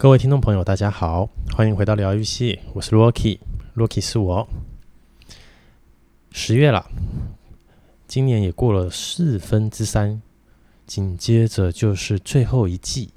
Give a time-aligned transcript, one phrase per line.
[0.00, 4.48] 各位听众朋友，大家好，欢迎回到疗愈系，我是 Rocky，Rocky 是我。
[6.30, 6.88] 十月了，
[8.06, 10.22] 今年也过了四分之三，
[10.86, 13.10] 紧接着就是最后一季，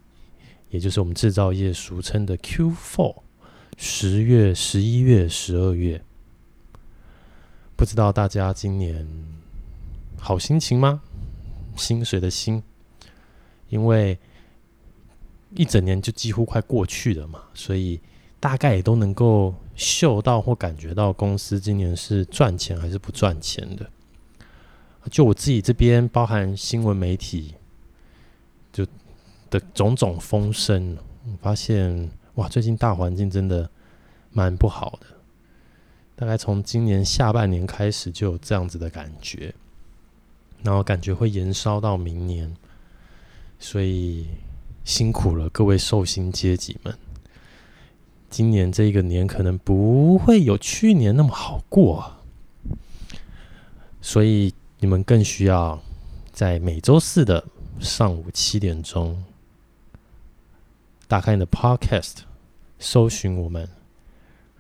[0.72, 3.16] 也就是我们制造业俗称的 Q4，
[3.78, 6.02] 十月、十一月、十二月。
[7.76, 9.08] 不知道大家今年
[10.18, 11.04] 好心情吗？
[11.76, 12.64] 薪水的薪，
[13.70, 14.18] 因为。
[15.54, 18.00] 一整年就几乎快过去了嘛，所以
[18.40, 23.90] 大概也都能够嗅到或感觉到公司今年是赚钱还是不赚钱的。
[25.10, 27.56] 就我自己这边，包含新闻媒体，
[28.72, 28.88] 就
[29.50, 33.70] 的种种风声，我发现哇，最近大环境真的
[34.32, 35.08] 蛮不好的。
[36.16, 39.54] 大概从今年下半年开始就有这样子的感觉，
[40.64, 42.56] 然后感觉会延烧到明年，
[43.60, 44.28] 所以。
[44.84, 46.98] 辛苦了，各位寿星阶级们！
[48.30, 52.18] 今年这一个年可能不会有去年那么好过，
[54.02, 55.82] 所以你们更需要
[56.32, 57.46] 在每周四的
[57.80, 59.24] 上午七点钟
[61.08, 62.20] 打开你的 Podcast，
[62.80, 63.70] 搜寻我们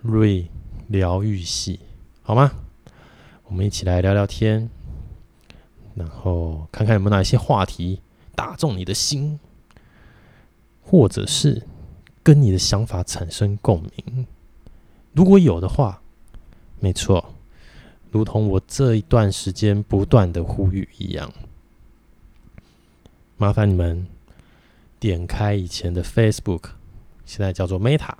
[0.01, 0.47] 瑞
[0.87, 1.79] 疗愈系，
[2.21, 2.51] 好吗？
[3.45, 4.69] 我们一起来聊聊天，
[5.95, 8.01] 然后看看有没有哪一些话题
[8.35, 9.39] 打中你的心。
[10.91, 11.65] 或者是
[12.21, 14.27] 跟你的想法产生共鸣，
[15.13, 16.01] 如果有的话，
[16.81, 17.33] 没错，
[18.11, 21.31] 如同我这一段时间不断的呼吁一样，
[23.37, 24.05] 麻烦你们
[24.99, 26.71] 点开以前的 Facebook，
[27.25, 28.15] 现在叫做 Meta，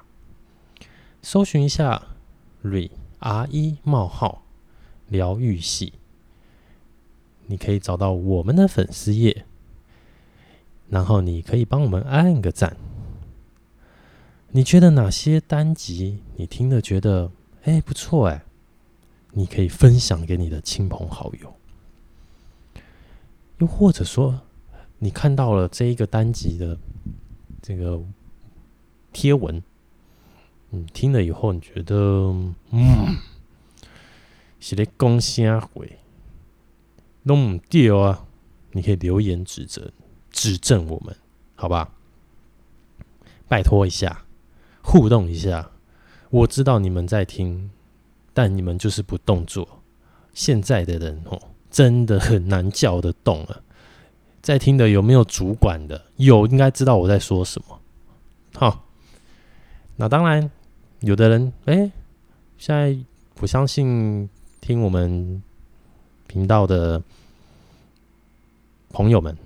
[1.21, 2.01] 搜寻一下
[2.63, 4.45] Re R E 冒号
[5.09, 5.91] 疗愈系，
[7.47, 9.43] 你可以找到我们的粉丝页。
[10.91, 12.75] 然后你可以帮我们按个赞。
[14.49, 17.31] 你觉得哪些单集你听了觉得
[17.63, 18.43] 哎不错哎，
[19.31, 21.55] 你可以分享给你的亲朋好友。
[23.59, 24.41] 又或者说，
[24.99, 26.77] 你看到了这一个单集的
[27.61, 28.03] 这个
[29.13, 29.63] 贴文，
[30.71, 31.95] 你听了以后你觉得
[32.71, 33.15] 嗯，
[34.59, 35.85] 是在讲啥话，
[37.23, 38.25] 弄不对啊，
[38.73, 39.93] 你可以留言指责。
[40.31, 41.15] 指正我们，
[41.55, 41.91] 好吧？
[43.47, 44.23] 拜托一下，
[44.81, 45.69] 互动一下。
[46.29, 47.69] 我知道你们在听，
[48.33, 49.67] 但你们就是不动作。
[50.33, 53.61] 现在的人哦，真的很难叫得动了。
[54.41, 56.01] 在听的有没有主管的？
[56.15, 57.79] 有，应该知道我在说什么。
[58.55, 58.85] 好，
[59.97, 60.49] 那当然，
[61.01, 61.91] 有的人哎，
[62.57, 62.97] 现在
[63.41, 64.29] 我相信
[64.61, 65.43] 听我们
[66.27, 67.03] 频道的
[68.93, 69.37] 朋友们。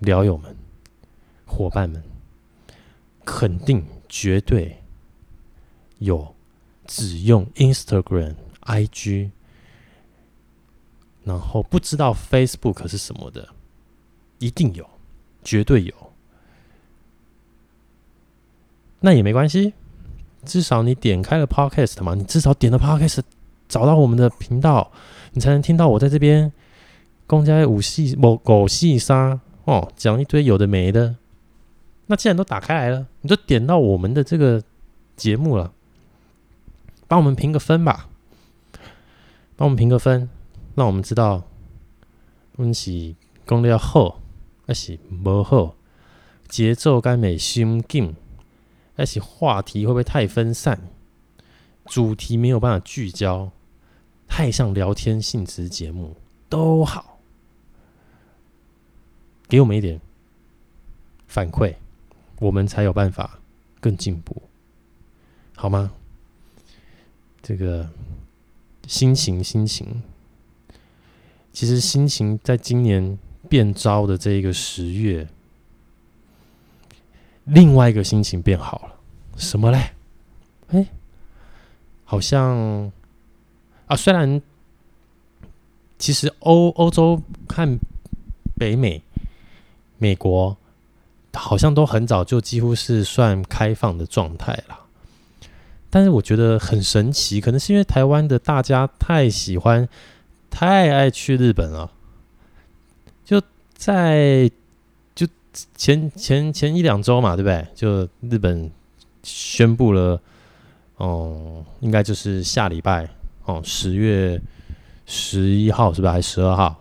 [0.00, 0.56] 聊友们、
[1.46, 2.02] 伙伴们，
[3.24, 4.82] 肯定绝对
[5.98, 6.34] 有
[6.86, 9.30] 只用 Instagram、IG，
[11.24, 13.50] 然后不知道 Facebook 是什么的，
[14.38, 14.88] 一定有，
[15.44, 15.94] 绝对有。
[19.00, 19.74] 那也没关系，
[20.44, 23.20] 至少你点开了 Podcast 嘛，你至少点了 Podcast，
[23.68, 24.90] 找到我们的频道，
[25.32, 26.50] 你才能听到我在这边
[27.26, 29.40] 公家五戏某狗戏沙。
[29.70, 31.14] 哦，讲一堆有的没的，
[32.06, 34.60] 那既然都打开来了，你就点到我们的这个
[35.16, 35.72] 节目了，
[37.06, 38.08] 帮我们评个分吧，
[39.54, 40.28] 帮我们评个分，
[40.74, 41.44] 让我们知道，
[42.56, 43.14] 我们是
[43.46, 44.20] 讲的要好
[44.66, 45.76] 还是不好，
[46.48, 48.16] 节奏该没心紧，
[48.96, 50.80] 还是话题会不会太分散，
[51.84, 53.52] 主题没有办法聚焦，
[54.26, 56.16] 太像聊天性质节目
[56.48, 57.19] 都好。
[59.50, 60.00] 给我们一点
[61.26, 61.74] 反馈，
[62.38, 63.40] 我们才有办法
[63.80, 64.40] 更进步，
[65.56, 65.90] 好吗？
[67.42, 67.90] 这个
[68.86, 70.02] 心情，心情，
[71.52, 73.18] 其实心情在今年
[73.48, 75.26] 变糟的这一个十月，
[77.42, 79.00] 另外一个心情变好了，
[79.36, 79.90] 什么嘞？
[80.68, 80.86] 哎，
[82.04, 82.92] 好像
[83.88, 84.40] 啊，虽然
[85.98, 87.78] 其实欧欧洲和
[88.56, 89.02] 北美。
[90.00, 90.56] 美国
[91.32, 94.80] 好像都很早就几乎是算开放的状态了，
[95.88, 99.88] 但是我觉得很神奇，可能是因为台湾的大家太喜欢、
[100.50, 101.92] 太爱去日本了。
[103.24, 103.40] 就
[103.74, 104.50] 在
[105.14, 105.26] 就
[105.76, 107.66] 前前前一两周嘛，对不对？
[107.74, 108.68] 就日本
[109.22, 110.20] 宣布了，
[110.96, 113.08] 哦，应该就是下礼拜
[113.44, 114.40] 哦，十月
[115.06, 116.10] 十一号是吧？
[116.10, 116.76] 还是十二号？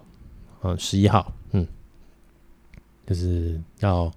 [0.64, 1.32] 嗯，十一号。
[3.10, 4.12] 就是要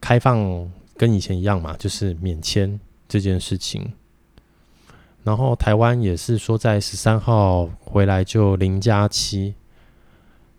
[0.00, 3.92] 开放跟以前一样嘛，就是免签这件事情。
[5.22, 9.54] 然后台湾也是说在十三号回来就零加七。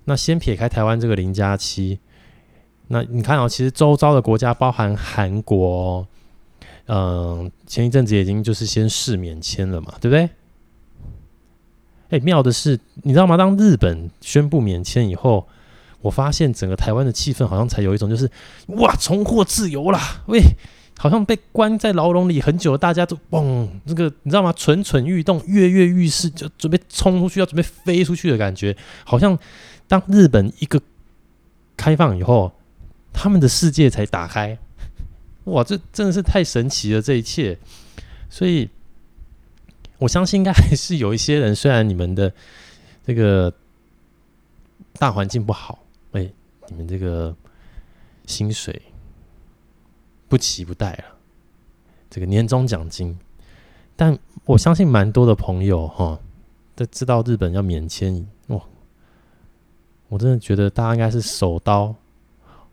[0.05, 1.99] 那先撇开台湾这个零加七，
[2.87, 6.05] 那你看哦，其实周遭的国家包含韩国，
[6.87, 10.29] 嗯，前一阵子已经就是先试免签了嘛，对不对？
[12.09, 13.37] 哎，妙的是，你知道吗？
[13.37, 15.47] 当日本宣布免签以后，
[16.03, 18.29] 我发现整个台湾的气氛好像才有一种就是
[18.67, 20.21] 哇，重获自由啦！
[20.27, 20.39] 喂，
[20.99, 24.53] 好像被关在牢笼里很久，大家都嘣，这个你知道吗？
[24.53, 29.39] 蠢蠢欲动，跃跃欲试，就准备冲出去，要准备飞出去的感觉，好像。
[29.85, 30.81] 当日本一个
[31.75, 32.53] 开放以后，
[33.11, 34.57] 他们的世界才打开，
[35.43, 37.01] 哇，这真的是太神奇了！
[37.01, 37.59] 这一切，
[38.29, 38.69] 所以
[39.99, 42.33] 我相信应该还是有一些人，虽然你们的
[43.05, 43.53] 这个
[44.93, 45.82] 大环境不好，
[46.13, 46.31] 哎，
[46.69, 47.35] 你们这个
[48.25, 48.81] 薪水
[50.27, 51.05] 不期不待了，
[52.09, 53.19] 这个年终奖金，
[53.95, 56.19] 但我相信蛮多的朋友哈，
[56.75, 58.25] 都知道日本要免签。
[60.09, 61.95] 我真的觉得大家应该是手刀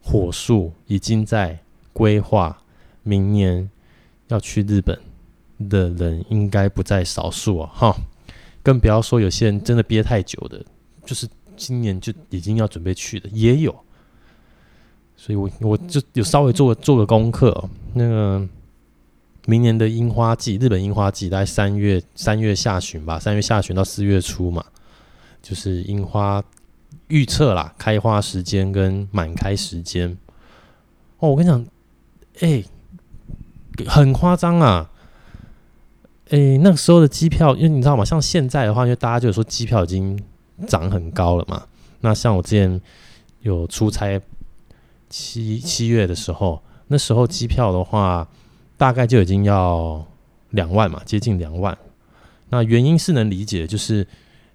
[0.02, 1.58] 火速，已经在
[1.90, 2.62] 规划
[3.02, 3.70] 明年
[4.28, 5.00] 要去日本
[5.70, 7.72] 的人，应该不在少数啊！
[7.72, 7.96] 哈，
[8.62, 10.62] 更不要说有些人真的憋太久的，
[11.06, 11.26] 就是
[11.60, 13.74] 今年就已经要准备去的也有。
[15.16, 18.48] 所以我我就有稍微做个做个功课哦，那个
[19.46, 24.64] 明年的樱花季，日本樱花季大概三月三月下旬吧，三月下旬到四月初嘛，
[25.42, 26.42] 就是樱花。
[27.08, 30.16] 预测啦，开花时间跟满开时间
[31.18, 31.60] 哦，我跟你讲，
[32.38, 32.64] 哎、欸，
[33.88, 34.88] 很夸张啊！
[36.28, 38.04] 诶、欸，那个时候的机票，因为你知道吗？
[38.04, 40.22] 像现在的话，因为大家就说机票已经
[40.66, 41.66] 涨很高了嘛。
[42.00, 42.80] 那像我之前
[43.40, 44.20] 有出差
[45.08, 48.28] 七七月的时候，那时候机票的话，
[48.76, 50.06] 大概就已经要
[50.50, 51.76] 两万嘛，接近两万。
[52.48, 53.98] 那原因是能理解，就是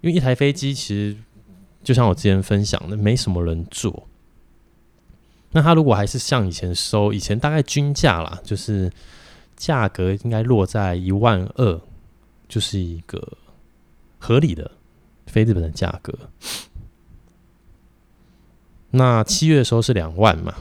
[0.01, 1.17] 因为一台飞机其实。
[1.83, 4.07] 就像我之前分享的，没什么人坐。
[5.51, 8.91] 那他如果还是像以前收，以前大概均价啦，就是
[9.55, 11.79] 价格应该落在一万二，
[12.49, 13.37] 就是一个
[14.17, 14.71] 合理的
[15.25, 16.13] 飞日本的价格。
[18.91, 20.53] 那七月的时候是两万嘛？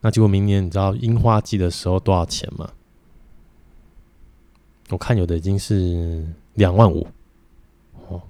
[0.00, 2.70] 那结果明年你知道樱花季的时候多少钱吗？
[4.90, 7.06] 我看有的已经是两万五。
[8.08, 8.20] 哦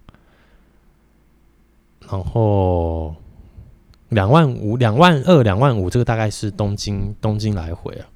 [2.06, 3.16] 然后
[4.10, 8.06] 两万五、两万二、两万五，这个大概是东京东京来回啊。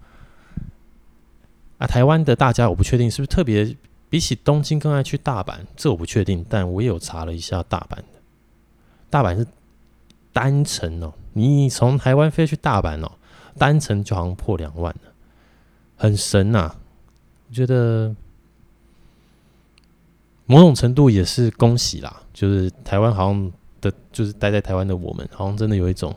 [1.79, 3.75] 啊，台湾的大家我不确定是不是特别
[4.09, 6.45] 比起东京更爱去大阪，这我不确定。
[6.49, 8.05] 但我也有查了一下大阪的，
[9.11, 9.47] 大阪是
[10.33, 13.13] 单程哦，你从台湾飞去大阪哦，
[13.57, 15.13] 单程就好像破两万了，
[15.97, 16.77] 很神呐、啊。
[17.49, 18.15] 我觉得
[20.47, 23.53] 某种程度也是恭喜啦，就是台湾好像。
[23.81, 26.13] 的，就是待在台湾的我们，好像真的有一种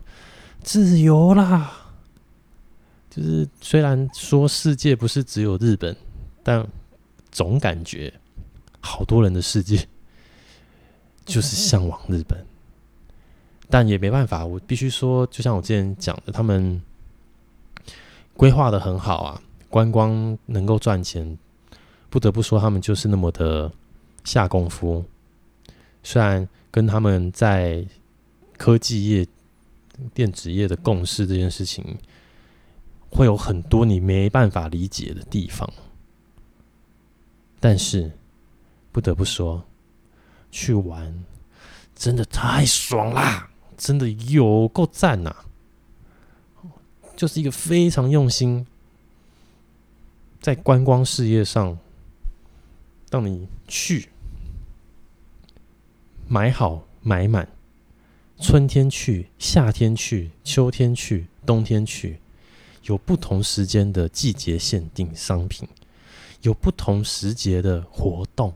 [0.63, 1.71] 自由啦。
[3.07, 5.95] 就是虽然说世界不是只有日本，
[6.41, 6.67] 但
[7.31, 8.13] 总感觉
[8.79, 9.87] 好多人的世界
[11.25, 12.45] 就是向往日本。
[13.69, 16.81] 但也没办法，我必须说，就像我之前讲的，他们
[18.35, 21.37] 规划的很好啊，观光能够赚钱，
[22.09, 23.71] 不得不说他们就是那么的
[24.23, 25.03] 下功夫。
[26.03, 26.47] 虽然。
[26.73, 27.85] 跟他们在
[28.57, 29.27] 科技业、
[30.13, 31.83] 电子业的共识这件事情，
[33.09, 35.69] 会有很多你没办法理解的地方。
[37.61, 38.11] 但是
[38.91, 39.63] 不得不说，
[40.51, 41.23] 去玩
[41.95, 43.49] 真的太爽啦！
[43.77, 45.33] 真的有够赞呐！
[47.15, 48.67] 就是一个非常用心
[50.41, 51.77] 在观光事业上，
[53.09, 54.09] 当你去。
[56.27, 57.49] 买好买满，
[58.39, 62.19] 春天去，夏天去，秋天去，冬天去，
[62.83, 65.67] 有不同时间的季节限定商品，
[66.41, 68.53] 有不同时节的活动，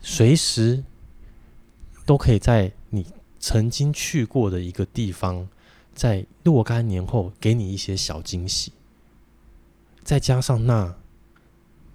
[0.00, 0.82] 随时
[2.04, 3.06] 都可以在你
[3.38, 5.48] 曾经去过的一个地方，
[5.94, 8.72] 在若干年后给你一些小惊喜，
[10.02, 10.96] 再加上那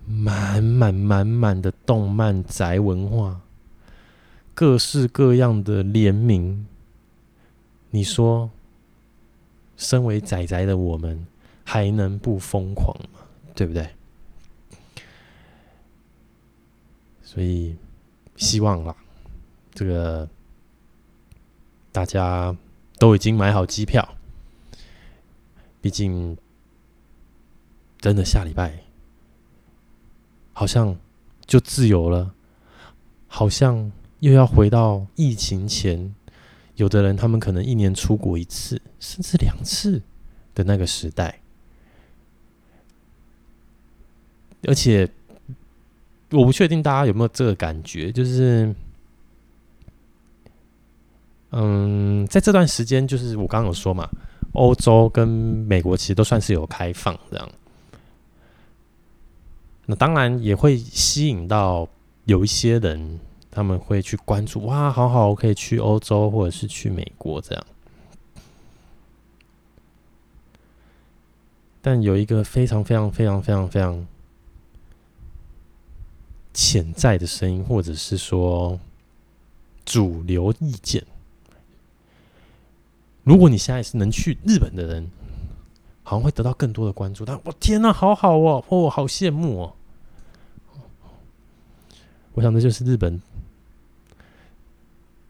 [0.07, 3.41] 满满满满的动漫宅文化。
[4.53, 6.65] 各式各样的联名，
[7.89, 8.49] 你说，
[9.75, 11.27] 身为宅宅的我们
[11.65, 13.19] 还能不疯狂吗？
[13.53, 13.89] 对不对？
[17.35, 17.75] 所以
[18.37, 18.95] 希望啦，
[19.73, 20.29] 这个
[21.91, 22.55] 大家
[22.97, 24.15] 都已经买好机票，
[25.81, 26.37] 毕竟
[27.99, 28.79] 真的下礼拜
[30.53, 30.97] 好像
[31.45, 32.33] 就自由了，
[33.27, 36.15] 好像又要回到疫情前，
[36.75, 40.01] 有的人他们可能一年出国一次，甚至两次
[40.53, 41.41] 的那个时代。
[44.63, 45.11] 而且，
[46.35, 48.73] 我不确定大家有没有这个感觉，就是，
[51.51, 54.09] 嗯，在这段时间，就是我刚刚有说嘛，
[54.53, 57.49] 欧洲跟美国其实都算是有开放这样，
[59.85, 61.87] 那当然也会吸引到
[62.25, 67.65] 有一些人，他们会去关注，哇，好好，我可以去欧洲或者是去美国这样，
[71.81, 74.07] 但有一个非常非常非常非常非常。
[76.55, 78.79] 潜在的声音，或者是说
[79.83, 81.05] 主流意见。
[83.23, 85.11] 如果你现在是能去日本的人，
[86.03, 87.25] 好像会得到更多的关注。
[87.25, 89.75] 但我天哪，好好哦，哦，好羡慕哦！
[92.33, 93.21] 我想这就是日本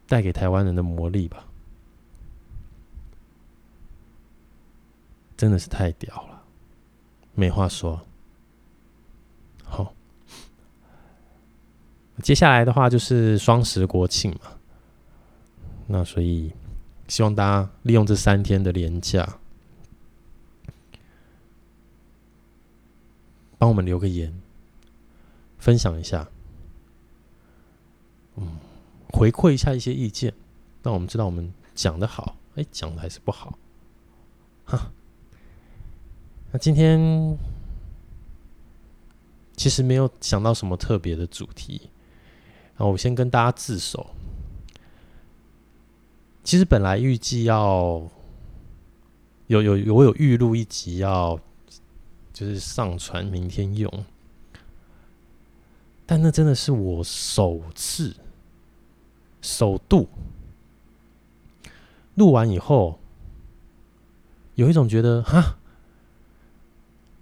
[0.08, 1.48] 带给台湾人的魔力吧，
[5.36, 6.44] 真的是太屌了，
[7.34, 8.00] 没话说。
[9.64, 9.94] 好
[12.24, 14.58] 接下来的话就是双十国庆嘛，
[15.88, 16.52] 那所以
[17.08, 19.38] 希望大家利用这三天的连假，
[23.58, 24.34] 帮我们留个言，
[25.60, 26.28] 分享一下，
[28.38, 28.60] 嗯，
[29.10, 30.34] 回馈一下一些意见，
[30.82, 33.60] 让我们知道我们讲的好，哎，讲的还是不好，
[34.64, 34.92] 哈。
[36.52, 37.38] 那今天
[39.58, 41.90] 其实没有想到什么特别的主题。
[42.78, 44.08] 那我先跟大家自首。
[46.44, 48.08] 其实本来预计要
[49.48, 51.40] 有有我有预录一集要
[52.34, 54.06] 就是上传明天用，
[56.06, 58.16] 但那真的是我首次
[59.42, 60.10] 首度
[62.16, 63.00] 录完以后，
[64.56, 65.58] 有一种觉得哈，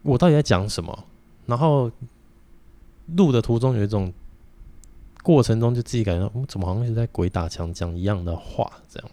[0.01, 1.05] 我到底在讲什么？
[1.45, 1.91] 然后
[3.15, 4.11] 录的途中有一种。
[5.23, 8.71] 过程中就自己感觉到，我怎么好像是在鬼打墙讲一样的话？
[8.87, 9.09] 这样。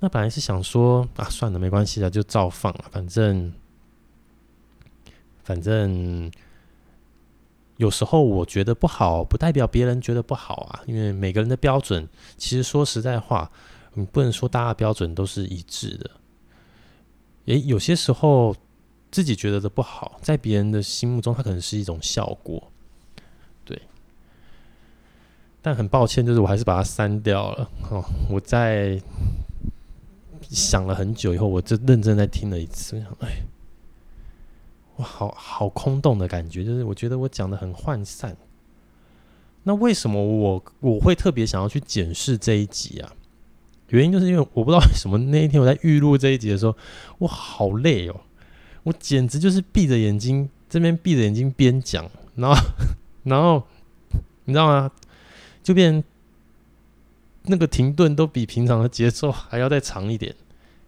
[0.00, 2.86] 那本来是想说啊，算了，没关系的，就照放了。
[2.90, 3.52] 反正，
[5.44, 6.32] 反正
[7.76, 10.82] 有时候我觉得不好，不代表别人觉得不好啊。
[10.86, 13.52] 因为每个人的标准，其实说实在话，
[13.92, 16.10] 你不能说大家的标准都是一致的。
[17.44, 18.56] 诶，有些时候
[19.10, 22.71] 自己觉得的不好，在别人的心目中，它可能是一种效果。
[25.62, 27.70] 但很抱歉，就是我还是把它删掉了。
[27.88, 29.00] 哦，我在
[30.42, 33.02] 想了很久以后，我就认真在听了一次。
[33.20, 33.28] 哎，
[34.96, 38.36] 我，好好空洞的感觉，就是我觉得我讲的很涣散。
[39.62, 43.12] 那为什么我我会特别想要去检视这一集啊？
[43.90, 46.74] 原因就是因为我不知道为什么那一天我在预录这一集的时候，
[47.18, 48.20] 我好累哦，
[48.82, 52.60] 我简直就是闭着眼睛这边闭着眼睛边讲，然后
[53.22, 53.62] 然后
[54.46, 54.90] 你知道吗？
[55.62, 56.02] 就变
[57.44, 60.34] 那个停顿都比平常的节奏还要再长一点，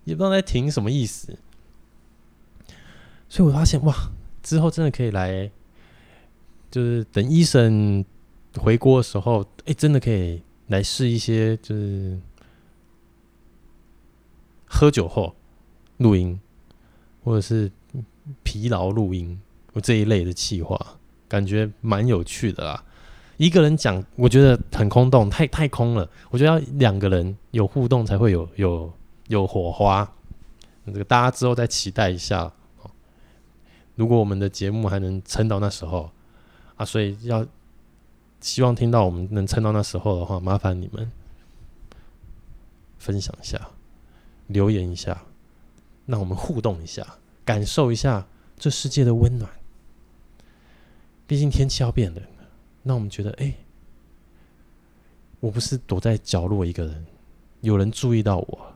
[0.04, 1.38] 也不知道在停什么意思。
[3.28, 3.94] 所以我发现哇，
[4.42, 5.50] 之后真的可以来，
[6.70, 8.04] 就是等医生
[8.56, 12.18] 回国的时候，哎、真的可以来试一些，就是
[14.66, 15.34] 喝酒后
[15.96, 16.38] 录音，
[17.24, 17.70] 或者是
[18.42, 19.40] 疲劳录音，
[19.72, 22.84] 我这一类的企划，感觉蛮有趣的啦。
[23.36, 26.08] 一个人讲，我觉得很空洞，太太空了。
[26.30, 28.92] 我觉得要两个人有互动，才会有有
[29.28, 30.10] 有火花。
[30.86, 32.52] 这个大家之后再期待一下。
[33.96, 36.10] 如果我们的节目还能撑到那时候
[36.76, 37.46] 啊，所以要
[38.40, 41.10] 希望听到我们能撑到那时候的话，麻烦你们
[42.98, 43.68] 分享一下，
[44.48, 45.22] 留言一下，
[46.06, 47.06] 让我们互动一下，
[47.44, 48.26] 感受一下
[48.58, 49.50] 这世界的温暖。
[51.26, 52.20] 毕竟天气要变了。
[52.86, 53.52] 那我们觉得，哎、
[55.40, 57.06] 我不是躲在角落一个人，
[57.62, 58.74] 有人注意到我，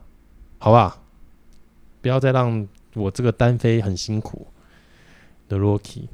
[0.58, 1.02] 好吧？
[2.00, 4.46] 不要再让我这个单飞很辛苦
[5.46, 6.08] 的 Rocky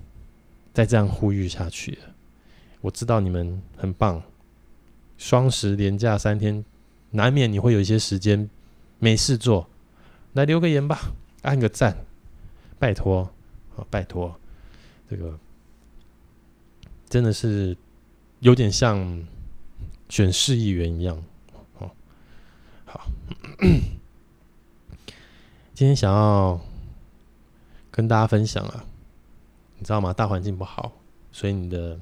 [0.72, 2.14] 再这样呼吁下去了。
[2.80, 4.20] 我知道你们很棒，
[5.16, 6.64] 双十连假三天，
[7.10, 8.50] 难免你会有一些时间
[8.98, 9.68] 没事做，
[10.32, 11.96] 来留个言吧，按个赞，
[12.76, 13.30] 拜托，
[13.76, 14.34] 啊，拜托，
[15.08, 15.38] 这个
[17.08, 17.76] 真的是。
[18.44, 19.26] 有点像
[20.10, 21.16] 选市议员一样，
[21.78, 21.90] 哦，
[22.84, 23.06] 好。
[25.72, 26.60] 今天想要
[27.90, 28.84] 跟大家分享啊，
[29.78, 30.12] 你知道吗？
[30.12, 30.92] 大环境不好，
[31.32, 31.98] 所以你的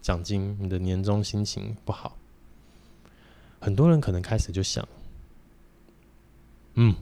[0.00, 2.16] 奖金、你的年终心情不好。
[3.60, 4.88] 很多人可能开始就想，
[6.72, 6.94] 嗯，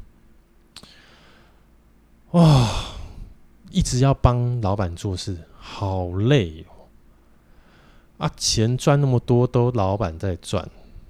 [2.33, 2.69] 哇，
[3.71, 6.75] 一直要帮老板做事，好累哦。
[8.19, 10.69] 啊，钱赚那么多，都老板在赚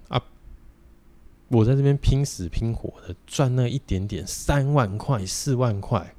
[0.09, 0.23] 啊，
[1.49, 6.15] 我在这边拼死拼活的赚那一点点，三万块、四万块，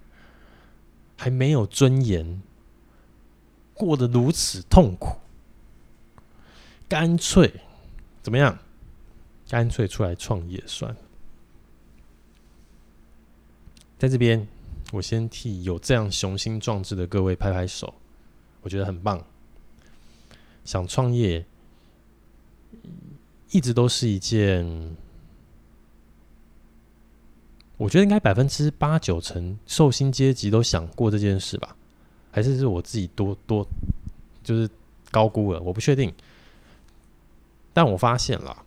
[1.15, 2.41] 还没有尊严，
[3.74, 5.17] 过得如此痛苦，
[6.88, 7.62] 干脆
[8.22, 8.58] 怎么样？
[9.48, 11.00] 干脆出来创业算了。
[13.98, 14.48] 在这边，
[14.91, 17.93] 我先替有这样雄心壮志的各位拍拍手，
[18.62, 19.24] 我觉得很棒。
[20.65, 21.45] 想创业，
[23.51, 24.95] 一直都是一件，
[27.77, 31.75] 我觉得应该百分之八九成受薪阶级都想过这件事吧？
[32.31, 33.65] 还是是我自己多多
[34.43, 34.69] 就是
[35.11, 35.59] 高估了？
[35.61, 36.13] 我不确定。
[37.73, 38.65] 但我发现了。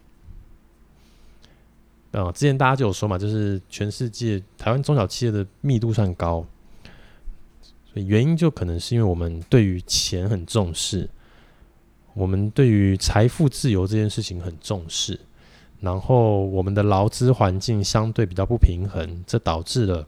[2.12, 6.44] 啊，之前大家就有说嘛，就是全世界台湾中小企业的密度算高，
[7.90, 11.08] 所以原因就可能是因为我们对于钱很重视，
[12.14, 15.18] 我们对于财富自由这件事情很重视，
[15.80, 20.06] 然后我们的劳资环境相对比较不平衡，这导致了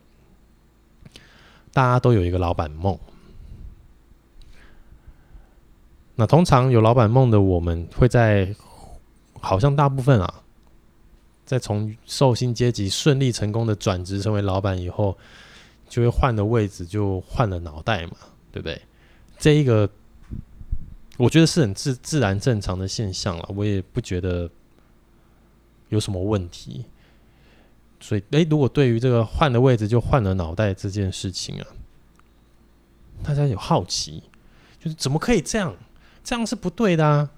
[1.73, 2.99] 大家都有一个老板梦。
[6.16, 8.54] 那通常有老板梦的我们会在，
[9.40, 10.42] 好像大部分啊。
[11.44, 15.14] 在从受薪阶级顺利成功的转职成为老板以后，
[15.90, 18.12] 就会换了位置，就换了脑袋嘛，
[18.50, 18.80] 对不对？
[19.38, 19.87] 这一个
[21.16, 24.50] 我觉得是很自自然正常的现象了，我也不觉得
[25.88, 26.85] 有什么问题。
[28.00, 31.66] 所以，诶，如果对于这个换了位置就换了脑袋这件事情啊，
[33.23, 34.25] 大家有好奇，
[34.78, 35.75] 就是怎么可以这样？
[36.23, 37.30] 这样是不对的啊！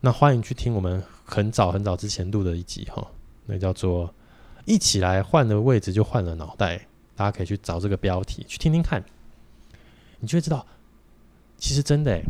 [0.00, 1.02] 那欢迎去听我们。
[1.24, 3.10] 很早很早之前录的一集哈，
[3.46, 4.12] 那叫做
[4.66, 6.86] “一起来换了位置就换了脑袋”，
[7.16, 9.02] 大家可以去找这个标题去听听看，
[10.20, 10.66] 你就会知道，
[11.56, 12.22] 其实真的，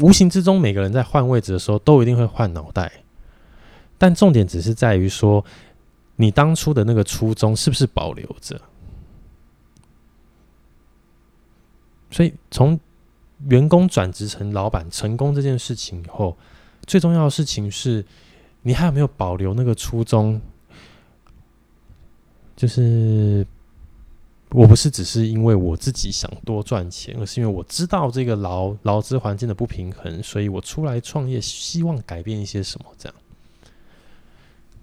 [0.00, 2.90] 无形之中每个人在换位置的时候都一定会换脑袋，
[3.98, 5.44] 但重点只是在于说，
[6.16, 8.60] 你当初的那个初衷是不是保留着？
[12.10, 12.78] 所以从。
[13.48, 16.36] 员工转职成老板成功这件事情以后，
[16.86, 18.04] 最重要的事情是，
[18.62, 20.40] 你还有没有保留那个初衷？
[22.54, 23.44] 就是，
[24.52, 32.86] 我不是只是因为我自己想多赚钱，而是因为我知道这个劳劳资环境的不平衡，所以我出来创业，希望改变一些什么。
[32.96, 33.14] 这样，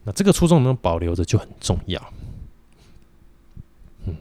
[0.03, 2.13] 那这个初衷能保留着就很重要。
[4.05, 4.15] 嗯，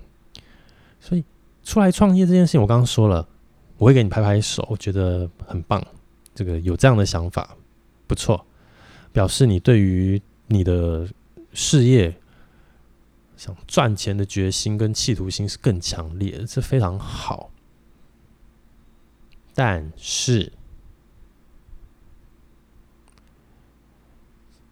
[1.00, 1.24] 所以
[1.64, 3.28] 出来创业这件事情，我刚刚说了。
[3.78, 5.80] 我会给你拍拍手，我觉得很棒。
[6.34, 7.56] 这个有这样的想法，
[8.08, 8.44] 不错，
[9.12, 11.06] 表示你对于你的
[11.52, 12.12] 事业
[13.38, 17.50] 想赚钱的决心跟企图心是更强烈的，这非常好。
[19.54, 20.52] 但是，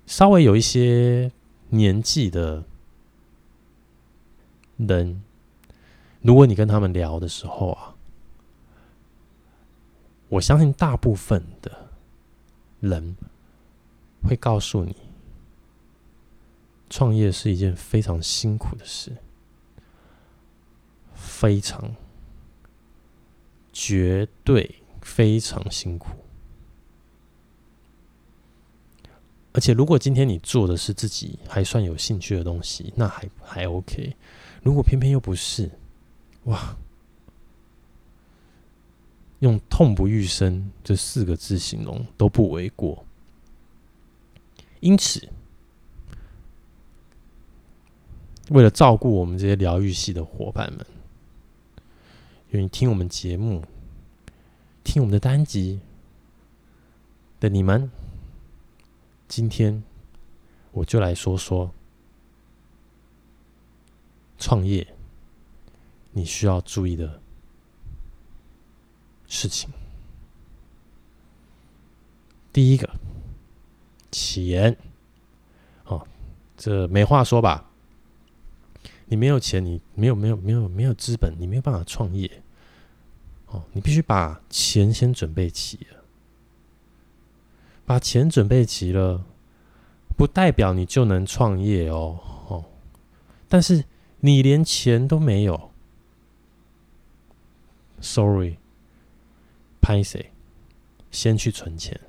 [0.04, 1.32] 稍微有一些
[1.70, 2.64] 年纪的
[4.76, 5.22] 人，
[6.20, 7.94] 如果你跟他们聊的时候啊。
[10.28, 11.88] 我相信大部分的
[12.80, 13.16] 人
[14.24, 14.96] 会告诉你，
[16.88, 19.16] 创业是一件非常辛苦的事，
[21.14, 21.94] 非常、
[23.72, 26.10] 绝对非常辛苦。
[29.52, 34.14] 而且，如果今天你做的是自己还算有兴趣的东西，那还还 OK。
[34.62, 35.70] 如果偏偏又不是，
[36.44, 36.76] 哇！
[39.40, 43.04] 用“痛不欲生”这四个字形容都不为过。
[44.80, 45.28] 因此，
[48.50, 50.86] 为了照顾我们这些疗愈系的伙伴们，
[52.50, 53.64] 愿意听我们节目、
[54.84, 55.80] 听我们的单集
[57.40, 57.90] 的你们，
[59.28, 59.82] 今天
[60.72, 61.70] 我就来说说
[64.38, 64.86] 创业
[66.12, 67.20] 你需要注意的。
[69.28, 69.68] 事情，
[72.52, 72.88] 第一个，
[74.12, 74.76] 钱，
[75.86, 76.06] 哦，
[76.56, 77.68] 这没话说吧？
[79.06, 82.42] 你没有钱，你没有没有没有没有资本，你没有办法创业。
[83.46, 86.04] 哦，你必须把钱先准备齐了，
[87.84, 89.24] 把钱准备齐了，
[90.16, 92.18] 不代表你就能创业哦。
[92.48, 92.64] 哦，
[93.48, 93.84] 但是
[94.20, 95.70] 你连钱都没有
[98.00, 98.58] ，Sorry，
[99.80, 100.32] 拍谁？
[101.12, 102.00] 先去存钱。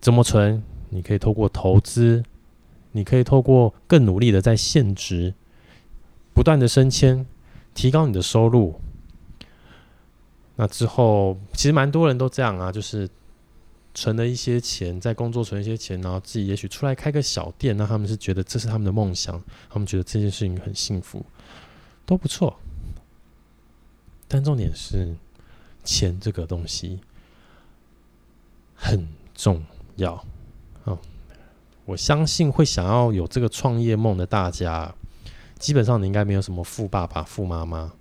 [0.00, 0.62] 怎么存？
[0.88, 2.22] 你可以透过投资，
[2.96, 5.34] 你可以透过更努力的在现职，
[6.34, 7.26] 不断的升迁，
[7.74, 8.80] 提高你的收入。
[10.56, 13.06] 那之后，其实蛮多人都这样啊，就是
[13.92, 21.24] 存了一些钱，在工作存一些钱，然后自己也许出来开个小店，那他们是觉得这是他们的梦想，他们觉得这件事情很幸福，
[22.06, 22.58] 都不错。
[24.26, 25.14] 但重点是，
[25.84, 27.00] 钱这个东西
[28.74, 29.62] 很重
[29.96, 30.14] 要
[30.84, 30.98] 啊，
[31.86, 34.94] 我相信会想要有这个创业梦的大家，
[35.58, 37.92] 基本上你应该没有什么富爸爸、富妈妈。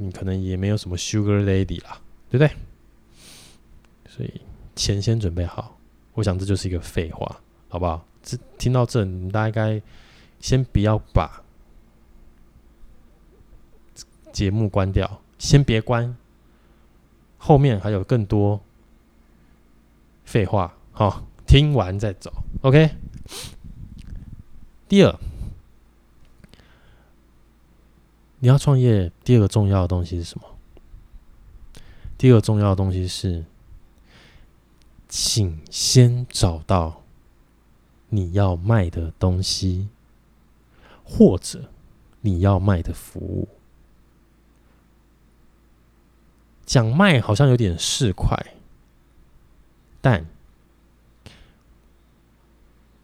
[0.00, 2.00] 你可能也没有什么 Sugar Lady 啦，
[2.30, 2.56] 对不对？
[4.08, 4.40] 所以
[4.76, 5.76] 钱先准备好，
[6.14, 8.04] 我想这就是一个废话，好不好？
[8.22, 9.82] 这听到这，你大概
[10.38, 11.42] 先不要把
[14.32, 16.16] 节目关掉，先别关，
[17.36, 18.60] 后面还有更多
[20.24, 22.94] 废话，好，听完再走，OK。
[24.86, 25.18] 第二。
[28.40, 30.44] 你要创业，第二个重要的东西是什么？
[32.16, 33.44] 第二个重要的东西是，
[35.08, 37.02] 请先找到
[38.10, 39.88] 你要卖的东西，
[41.02, 41.68] 或者
[42.20, 43.48] 你要卖的服务。
[46.64, 48.40] 讲卖好像有点市侩，
[50.00, 50.24] 但，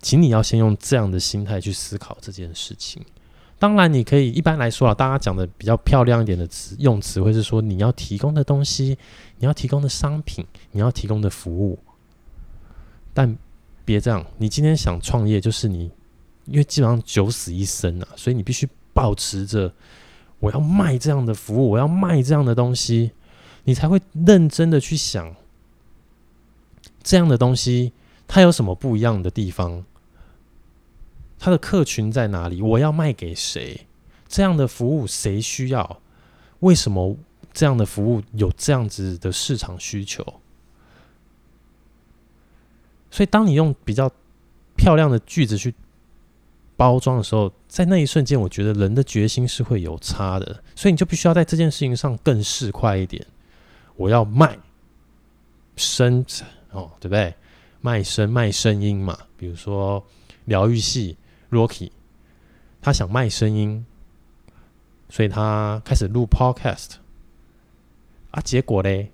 [0.04, 3.02] 请你要先用这样的心态去思考这件事情。
[3.58, 8.98] 当然，你可以一般来说啊，大家讲的比较漂亮一点的词用词，会是说你要提供的东西，
[9.38, 11.78] 你要提供的商品，你要提供的服务。
[13.14, 13.34] 但
[13.82, 15.90] 别这样，你今天想创业，就是你，
[16.44, 19.72] 因为基本上九死一生啊，所以你必须保持着
[20.38, 23.12] 我要卖这样的服务，我要卖这样的东西，
[23.64, 25.34] 你才会认真的去想
[27.02, 27.94] 这样的东西
[28.28, 29.82] 它有什么不一样的地方。
[31.44, 32.62] 他的客群在哪里？
[32.62, 33.86] 我要卖给谁？
[34.26, 36.00] 这样的服务谁需要？
[36.60, 37.14] 为什么
[37.52, 40.24] 这样的服务有这样子的市场需求？
[43.10, 44.10] 所以，当你用比较
[44.74, 45.74] 漂亮的句子去
[46.78, 50.62] 包装的时候，在那一瞬间，我觉得人的决心是会有差的。
[50.74, 53.22] 所以，你就必须要在这件事情上更市侩一点。
[53.96, 54.58] 我要卖
[55.76, 56.24] 声
[56.70, 57.34] 哦，对不对？
[57.82, 60.02] 卖声卖声音嘛，比如说
[60.46, 61.18] 疗愈系。
[61.54, 61.90] Rocky，
[62.82, 63.86] 他想卖声音，
[65.08, 66.96] 所以他开始录 Podcast
[68.32, 68.40] 啊。
[68.40, 69.10] 结果嘞，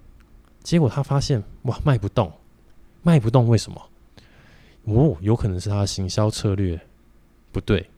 [0.62, 2.32] 结果他发现哇，卖不动，
[3.02, 3.90] 卖不动，为什么？
[4.84, 6.80] 哦，有可能是他的行销策略
[7.52, 7.88] 不对，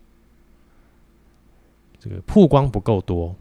[2.01, 3.35] 这个曝光不够多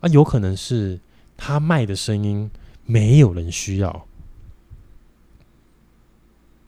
[0.00, 1.00] 啊，有可能是
[1.36, 2.48] 他卖的声音
[2.84, 4.06] 没有人需要，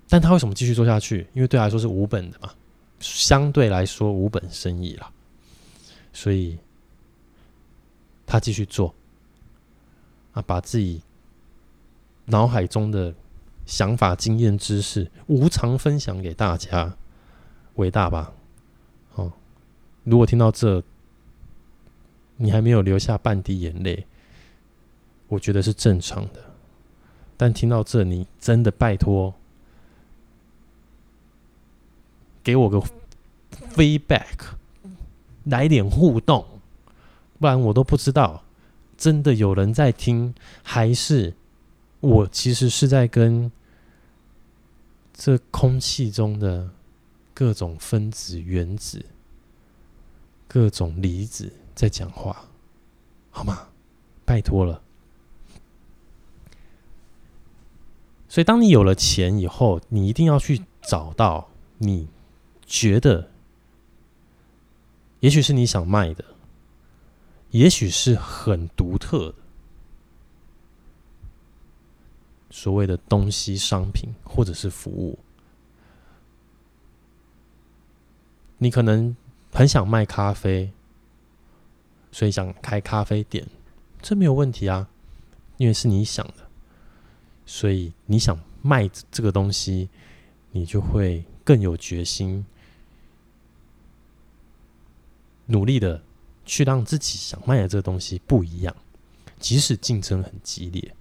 [0.08, 1.28] 但他为什么继续做下去？
[1.32, 2.52] 因为对他来说是无本的嘛。
[3.00, 5.10] 相对来说无本生意了，
[6.12, 6.58] 所以
[8.26, 8.94] 他继续做
[10.32, 11.02] 啊，把自己
[12.26, 13.14] 脑海中的
[13.66, 16.94] 想法、经验、知识无偿分享给大家，
[17.74, 18.32] 伟大吧？
[19.14, 19.32] 哦，
[20.04, 20.82] 如果听到这，
[22.36, 24.06] 你还没有流下半滴眼泪，
[25.28, 26.44] 我觉得是正常的。
[27.36, 29.34] 但听到这，你真的拜托。
[32.50, 32.82] 给我个
[33.76, 34.56] feedback，
[35.44, 36.44] 来点互动，
[37.38, 38.42] 不然我都不知道
[38.96, 40.34] 真的有人在听，
[40.64, 41.32] 还是
[42.00, 43.52] 我其实是在跟
[45.14, 46.70] 这空气中的
[47.32, 49.04] 各种分子、原子、
[50.48, 52.46] 各种离子在讲话，
[53.30, 53.68] 好吗？
[54.24, 54.82] 拜托了。
[58.28, 62.08] 所以，当你有了钱以后，你一定要去找到你。
[62.72, 63.28] 觉得，
[65.18, 66.24] 也许是你想卖的，
[67.50, 69.34] 也许是很独特的，
[72.48, 75.18] 所谓的东西、商品或者是服务。
[78.58, 79.16] 你可能
[79.52, 80.70] 很想卖咖啡，
[82.12, 83.44] 所以想开咖啡店，
[84.00, 84.88] 这没有问题啊，
[85.56, 86.48] 因为是你想的，
[87.44, 89.88] 所以你想卖这个东西，
[90.52, 92.46] 你就会更有决心。
[95.50, 96.02] 努力的
[96.44, 98.74] 去让自己想卖的这个东西不一样，
[99.38, 100.94] 即使竞争很激烈，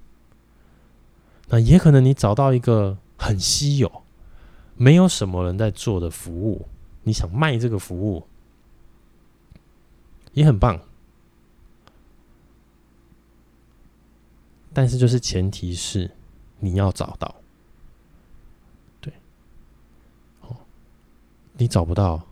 [1.47, 4.03] 那也可能你找到一个很稀有，
[4.75, 6.67] 没有什么人在做的服务，
[7.03, 8.27] 你想卖这个服务
[10.33, 10.79] 也很棒，
[14.73, 16.09] 但是就是前提是
[16.59, 17.35] 你要找到，
[19.01, 19.13] 对，
[20.41, 20.55] 哦，
[21.53, 22.25] 你找不到，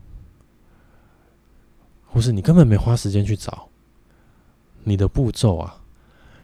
[2.08, 3.70] 或是你根本没花时间去找，
[4.84, 5.82] 你的步骤啊，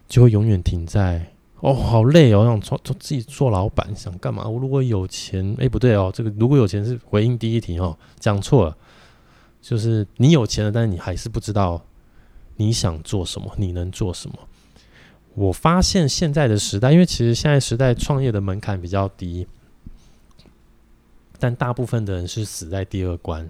[0.07, 1.29] 就会永远停在。
[1.61, 2.43] 哦，好累哦！
[2.43, 4.45] 想做做自己做老板，想干嘛？
[4.45, 8.77] 我如果有钱，哎，不对哦，这个如果有钱是回应第一题哦，讲错了，
[9.61, 11.81] 就是你有钱了，但是你还是不知道
[12.57, 14.35] 你想做什么，你能做什么。
[15.35, 19.47] 我发现现在的时代，因为其实现在时代创业的门槛比较低，
[21.39, 23.49] 但大部分的人是死在第二关，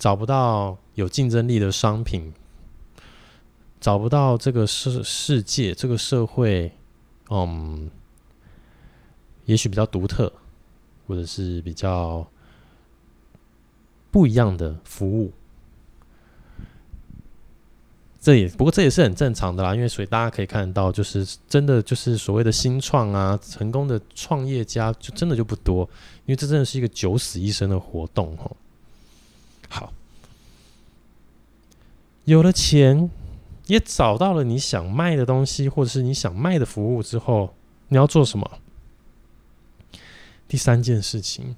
[0.00, 2.32] 找不到有竞争力的商品，
[3.78, 6.72] 找不到这个世世界，这个社会。
[7.28, 7.88] 嗯，
[9.44, 10.32] 也许比较独特，
[11.06, 12.26] 或者是比较
[14.10, 15.32] 不一样的服务，
[18.20, 19.74] 这也不过这也是很正常的啦。
[19.74, 25.88] 因为所以大家可以看到，就是真的就是所谓的新创啊，成功的创业家就真的就不多，
[26.24, 28.56] 因为这真的是一个九死一生的活动哦。
[29.70, 29.94] 好，
[32.26, 33.08] 有了钱。
[33.66, 37.54] 也找到了你想卖的东西，或者是你想卖的服务之后，
[37.86, 38.50] 你要做什么？
[40.48, 41.54] 第三件事情，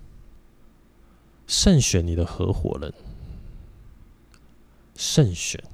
[1.46, 2.92] 慎选你的合伙人。
[4.94, 5.64] 慎选。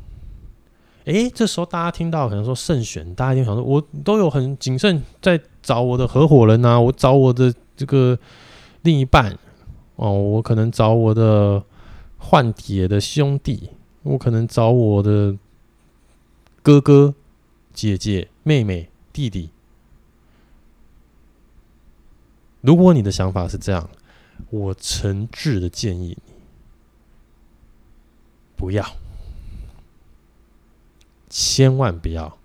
[1.07, 8.17] 诶，这时候大家听到可能说慎选，大家一定想说，我都有很谨慎在找我的合伙人啊，我找我的这个
[8.83, 9.37] 另一半
[9.97, 11.61] 哦，我可能找我的
[12.19, 13.71] 换铁的兄弟，
[14.03, 15.39] 我可能找我的。
[16.61, 17.15] 哥哥、
[17.73, 19.49] 姐姐、妹妹、弟弟，
[22.61, 23.89] 如果你的想法是这样，
[24.51, 26.33] 我诚挚的建议你
[28.55, 28.85] 不要，
[31.31, 32.37] 千万不要。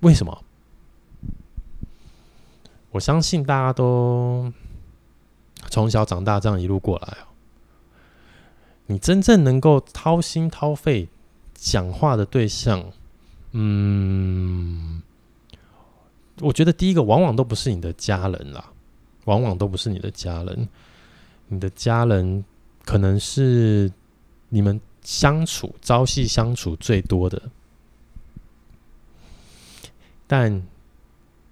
[0.00, 0.42] 为什么？
[2.92, 4.50] 我相信大家都
[5.72, 7.32] 从小长大这样一路过来哦
[8.88, 11.08] 你真正能够掏心掏肺
[11.54, 12.92] 讲话的对象，
[13.52, 15.00] 嗯，
[16.40, 18.70] 我觉得第一个往往都不是你的家人啦，
[19.24, 20.68] 往往都不是你的家人。
[21.48, 22.44] 你的家人
[22.84, 23.90] 可能是
[24.50, 27.40] 你们相处朝夕相处最多的，
[30.26, 30.62] 但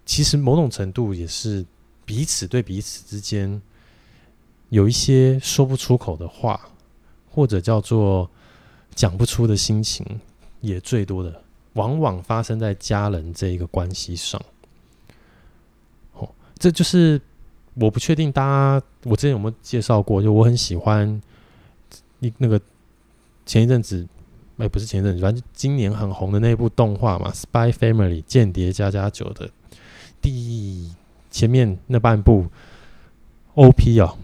[0.05, 1.65] 其实某种程度也是
[2.05, 3.63] 彼此对彼此之间
[4.71, 6.61] 有一些说不出口的话。
[7.33, 8.29] 或者叫做
[8.93, 10.05] 讲不出的心情，
[10.61, 11.41] 也最多的，
[11.75, 14.43] 往往发生在家人这一个关系上。
[16.15, 16.29] 哦，
[16.59, 17.23] 这就是
[17.75, 20.21] 我不确定大家，我之前有没有介绍过？
[20.21, 21.23] 就我很喜欢
[22.19, 22.61] 一那个
[23.47, 24.05] 前一阵子，
[24.59, 29.49] 哎，不是前一阵子，反正今年很红的那部动画嘛，《Spy Family》间谍家家酒的
[30.21, 30.91] 第
[31.31, 32.49] 前面那半部
[33.55, 34.17] OP 啊，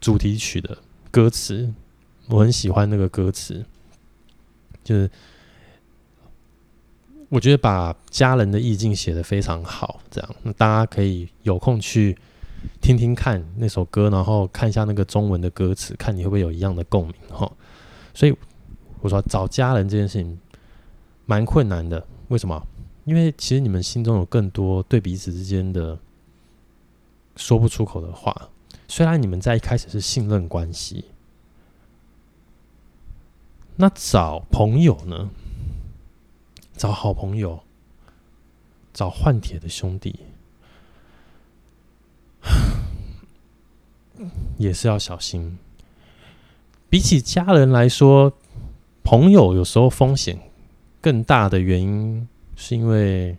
[0.00, 0.78] 主题曲的
[1.10, 1.72] 歌词。
[2.28, 3.64] 我很喜欢那个歌词，
[4.84, 5.10] 就是
[7.30, 12.16] 我觉得把家人的意境写得非常好，这样那大家可以有空去
[12.82, 17.50] 听听看那首歌，然后看一下那个中文的歌词，看你会不会有一样的共鸣哈。
[18.12, 18.36] 所以
[19.00, 20.38] 我说找家人这件事情
[21.24, 22.62] 蛮困难的，为什么？
[23.04, 25.98] 因为其实你们心中有更多对彼此之间的
[27.36, 28.50] 说不出口的话，
[28.88, 31.04] 虽然你们在一开始是信任关系。
[33.76, 35.30] 那找朋友呢？
[36.76, 37.60] 找好朋友，
[38.92, 40.20] 找换铁的兄弟，
[44.58, 45.58] 也是要小心。
[46.88, 48.32] 比起家人来说，
[49.04, 50.40] 朋友有时候风险
[51.00, 53.36] 更大的原因，是因为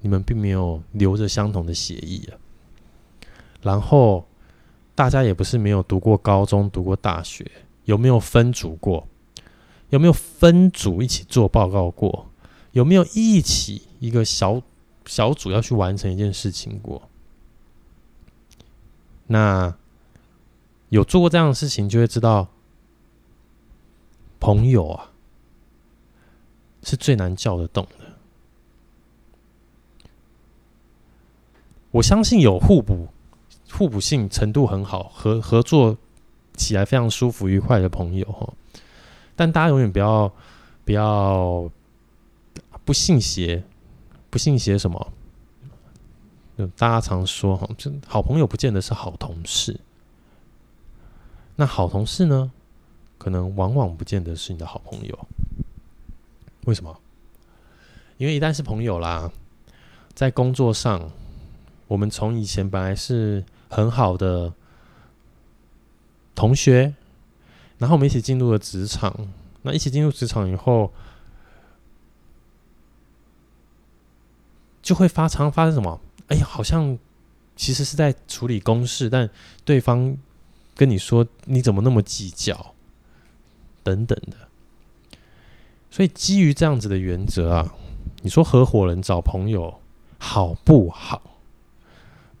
[0.00, 2.38] 你们并没有留着相同的血液啊。
[3.62, 4.26] 然后
[4.96, 7.48] 大家也不是没有读过高中、读过大学，
[7.84, 9.06] 有没有分组过？
[9.90, 12.28] 有没有分组一起做报告过？
[12.72, 14.60] 有没有一起一个小
[15.04, 17.08] 小组要去完成一件事情过？
[19.26, 19.76] 那
[20.88, 22.48] 有做过这样的事情，就会知道
[24.40, 25.12] 朋友啊
[26.82, 28.06] 是最难叫得动的。
[31.90, 33.08] 我相信有互补、
[33.76, 35.98] 互补性程度很好、合合作
[36.54, 38.50] 起来非常舒服、愉快的朋友哈。
[39.34, 40.32] 但大家永远不要
[40.84, 41.70] 不要
[42.86, 43.62] 不信邪，
[44.30, 45.12] 不信邪什么？
[46.56, 49.78] 就大家常说哈，这好朋友不见得是好同事。
[51.56, 52.50] 那好同事呢，
[53.18, 55.28] 可能往往不见得是你的好朋友。
[56.64, 56.98] 为什么？
[58.16, 59.30] 因为一旦是朋友啦，
[60.14, 61.10] 在工作上，
[61.86, 64.52] 我们从以前本来是很好的
[66.34, 66.94] 同学，
[67.78, 69.28] 然后我们一起进入了职场。
[69.62, 70.92] 那一起进入职场以后，
[74.80, 76.00] 就会发常发生什么？
[76.28, 76.96] 哎呀，好像
[77.56, 79.28] 其实是在处理公事，但
[79.64, 80.16] 对方
[80.74, 82.74] 跟你说你怎么那么计较，
[83.82, 84.36] 等等的。
[85.90, 87.74] 所以基于这样子的原则啊，
[88.22, 89.80] 你说合伙人找朋友
[90.18, 91.35] 好不好？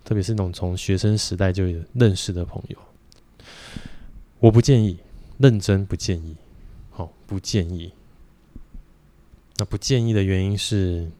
[0.06, 2.78] 特别是那种从学生时代就认识的朋友，
[4.38, 5.00] 我不建议，
[5.36, 6.36] 认真不建议。
[6.90, 7.92] 好，不建议。
[9.56, 11.10] 那不建议的原因是，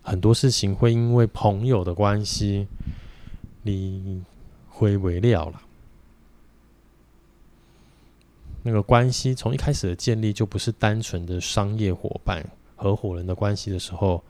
[0.00, 2.66] 很多事情会因为朋友的关系，
[3.62, 4.22] 你
[4.70, 5.60] 会为料了。
[8.62, 14.24] 那个关系从一开始的建立就不是单纯的商业伙伴、合伙人的关系的时候，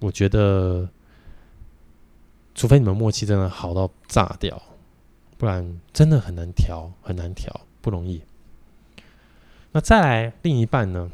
[0.00, 0.88] 我觉得，
[2.54, 4.62] 除非你们默契真的好到炸掉。
[5.38, 8.22] 不然真的很难调，很难调，不容易。
[9.72, 11.10] 那再来另一半呢？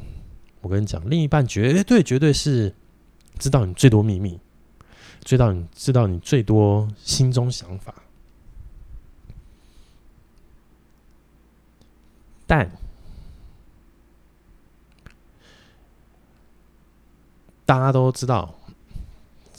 [0.61, 2.73] 我跟你讲，另一半绝对绝对是
[3.37, 4.39] 知道你最多秘密，
[5.25, 7.93] 知道你知道你最多心中想法。
[12.47, 12.71] 但
[17.65, 18.55] 大家都知道，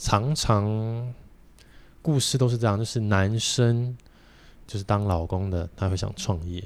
[0.05, 1.11] 常常
[2.03, 3.97] 故事都是这样，就是男生。
[4.67, 6.63] 就是当老公的，他会想创业，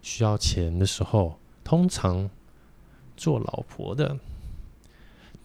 [0.00, 2.30] 需要钱的时候，通常
[3.18, 4.18] 做老婆的，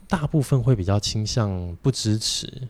[0.08, 2.70] 大部分会比较倾向不支持，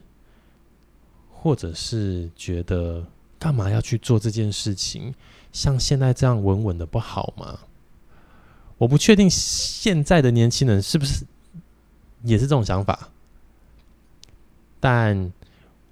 [1.30, 3.06] 或者是觉得
[3.38, 5.14] 干嘛要去做这件事情？
[5.52, 7.60] 像现在这样稳稳的不好吗？
[8.78, 11.24] 我不确定现在的年轻人是不是
[12.22, 13.10] 也是这种想法，
[14.84, 15.32] 但。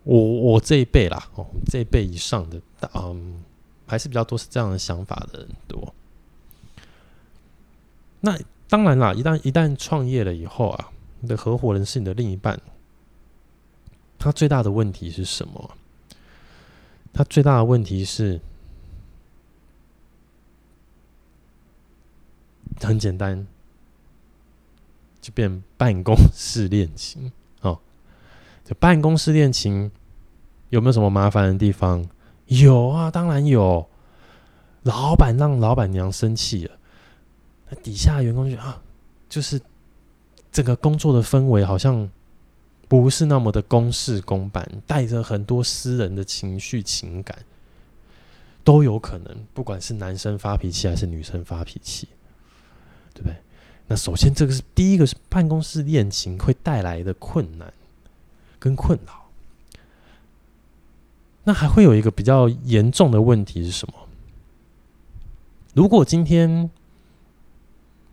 [0.04, 2.60] 我我这一辈啦，哦，这一辈以上的，
[2.92, 3.40] 嗯，
[3.86, 5.94] 还是比较多是这样的想法的人多。
[8.18, 8.36] 那
[8.68, 12.60] 当然啦，一旦一旦创业了以后啊，你的合伙人是你的另一半，
[14.18, 15.70] 他最大的问题是什么？
[17.12, 18.40] 他最大的问题是，
[22.80, 23.46] 很简单，
[25.20, 27.30] 就变办公室恋情。
[28.78, 29.90] 办公室恋情
[30.70, 32.06] 有没有什么麻烦的地方？
[32.46, 33.88] 有啊，当然有。
[34.84, 36.76] 老板让老板娘生气了，
[37.70, 38.82] 那底下员工就啊，
[39.28, 39.60] 就是
[40.50, 42.10] 整个工作的氛围好像
[42.88, 47.38] 不是那么的公事公办，带着很多私人的情绪情感，
[48.64, 49.46] 都有可能。
[49.54, 52.08] 不管是男生发脾气还是女生发脾气，
[53.14, 53.36] 对不对？
[53.86, 57.72] 那首先这个是第一个是办公室恋情会带来的困难。
[58.62, 59.28] 跟困扰，
[61.42, 63.94] 那还会有一个比较严重的问题是什么？
[65.74, 66.70] 如果今天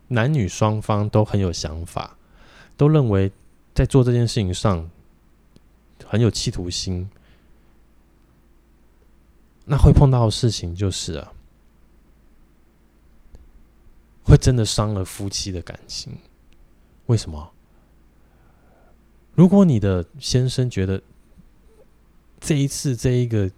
[0.08, 2.16] 男女双方都很有想法，
[2.76, 3.30] 都认为
[3.72, 4.90] 在做这件事情上
[6.04, 7.08] 很有企图心，
[9.66, 11.32] 那会碰到的事情就是啊，
[14.24, 16.18] 会真的伤了夫妻的感情。
[17.06, 17.52] 为什么？
[19.40, 21.00] 如果你的先生觉得
[22.38, 23.50] 这一次这一个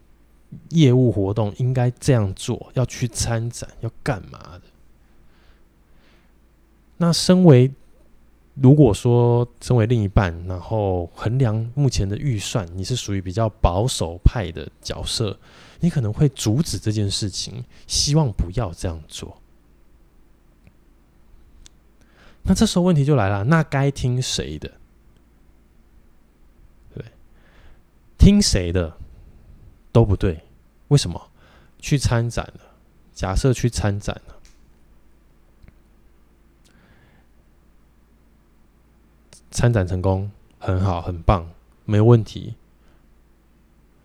[0.69, 4.63] 业务活动应该这样做，要去参展，要干嘛的？
[6.99, 7.69] 那身为
[8.55, 15.37] 如果说身为另一半，然后衡量目前的预算，你是属于比较保守派的角色，
[15.81, 19.37] 你可能会阻止这件事情，希望不要这样做。
[22.45, 24.71] 那这时候问题就来了，那该听谁的？
[28.23, 28.97] 听谁的
[29.91, 30.45] 都不对，
[30.87, 31.29] 为什么？
[31.81, 32.61] 去参展了，
[33.13, 34.37] 假设去参展了，
[39.51, 41.51] 参展成功，很好，很棒，
[41.85, 42.55] 没问题。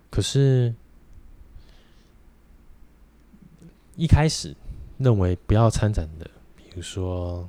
[0.09, 0.73] 可是，
[3.95, 4.55] 一开始
[4.97, 7.47] 认为不要参展的，比如说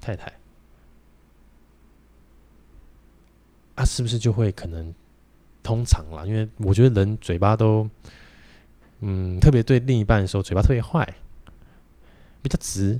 [0.00, 0.32] 太太，
[3.76, 4.92] 啊，是不是就会可能？
[5.62, 7.88] 通常啦，因为我觉得人嘴巴都，
[9.00, 11.06] 嗯，特别对另一半的时候，嘴巴特别坏，
[12.42, 12.98] 比较直，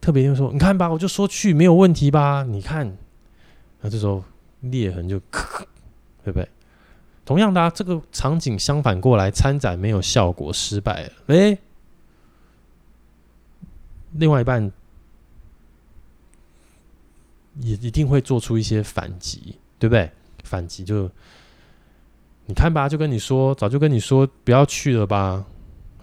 [0.00, 2.44] 特别就说，你看吧，我就说去没有问题吧？
[2.44, 2.96] 你看，
[3.80, 4.22] 那这时候
[4.60, 5.64] 裂痕就咳，
[6.24, 6.48] 对不对？
[7.24, 11.12] 同样的啊，这个场景相反过来，参展没有效果，失败了。
[11.28, 11.56] 哎，
[14.12, 14.70] 另外一半
[17.60, 20.10] 也一定会做出一些反击，对不对？
[20.52, 21.10] 反击就
[22.44, 25.42] 你看吧，就跟你说，早就跟你说不要去了吧？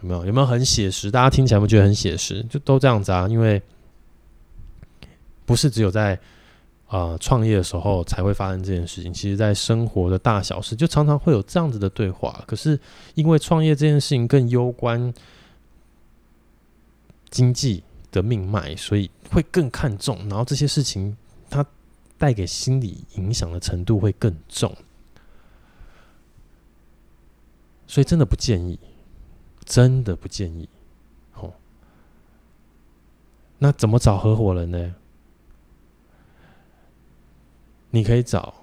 [0.01, 0.25] 有没有？
[0.25, 1.11] 有没有很写实？
[1.11, 2.43] 大家听起来不觉得很写实？
[2.49, 3.61] 就都这样子啊，因为
[5.45, 6.19] 不是只有在。
[6.89, 9.13] 啊，创业的时候才会发生这件事情。
[9.13, 12.43] 其实，在生活的大小事，就常常会有这样子的对话。
[12.47, 12.79] 可是，
[13.13, 15.13] 因为创业这件事情更攸关
[17.29, 20.17] 经济的命脉，所以会更看重。
[20.27, 21.15] 然后，这些事情
[21.47, 21.63] 它
[22.19, 24.75] 带给心理影响的程度会更重。
[27.87, 28.77] 所以，真的不建议，
[29.65, 30.69] 真的不建议。
[31.33, 31.51] 哦，
[33.57, 34.95] 那怎么找合伙人呢？
[37.89, 38.53] 你可以找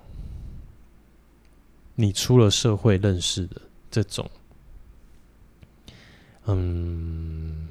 [1.96, 4.30] 你出了社会认识的这种，
[6.44, 7.66] 嗯，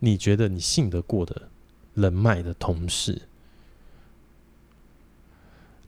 [0.00, 1.48] 你觉得你信得过的
[1.94, 3.28] 人脉的同事。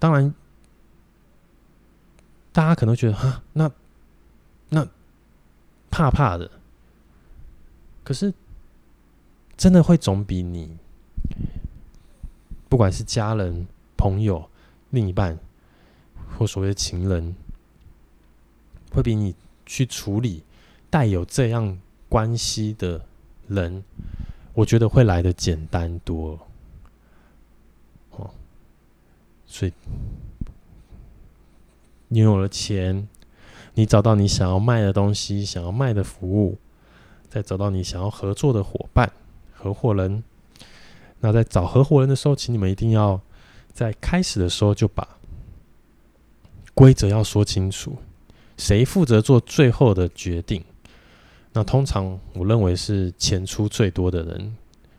[0.03, 0.34] 当然，
[2.50, 3.70] 大家可能觉得哈，那
[4.68, 4.84] 那
[5.92, 6.50] 怕怕的，
[8.03, 8.34] 可是
[9.57, 10.76] 真的会总比你
[12.68, 14.48] 不管是家人、朋友。
[14.90, 15.38] 另一半
[16.36, 17.34] 或所谓的情人，
[18.90, 19.34] 会比你
[19.64, 20.42] 去处理
[20.90, 21.78] 带有这样
[22.11, 23.07] 关系的
[23.46, 23.82] 人，
[24.53, 26.38] 我觉得会来的简单多。
[28.11, 28.30] 哦，
[29.53, 29.72] 所以
[32.09, 33.07] 你有了钱，
[33.74, 36.57] 你找到你想要卖的东西、想要卖的服务，
[37.28, 39.12] 再找到你想要合作的伙伴、
[39.53, 40.24] 合伙人。
[41.20, 43.20] 那在找合伙人的时候，请你们一定要。
[43.74, 45.16] 在开始的时候就把
[46.74, 47.96] 规则要说清楚，
[48.59, 50.62] 谁负责做最后的决定？
[51.55, 54.55] 那通常我认为是钱出最多的人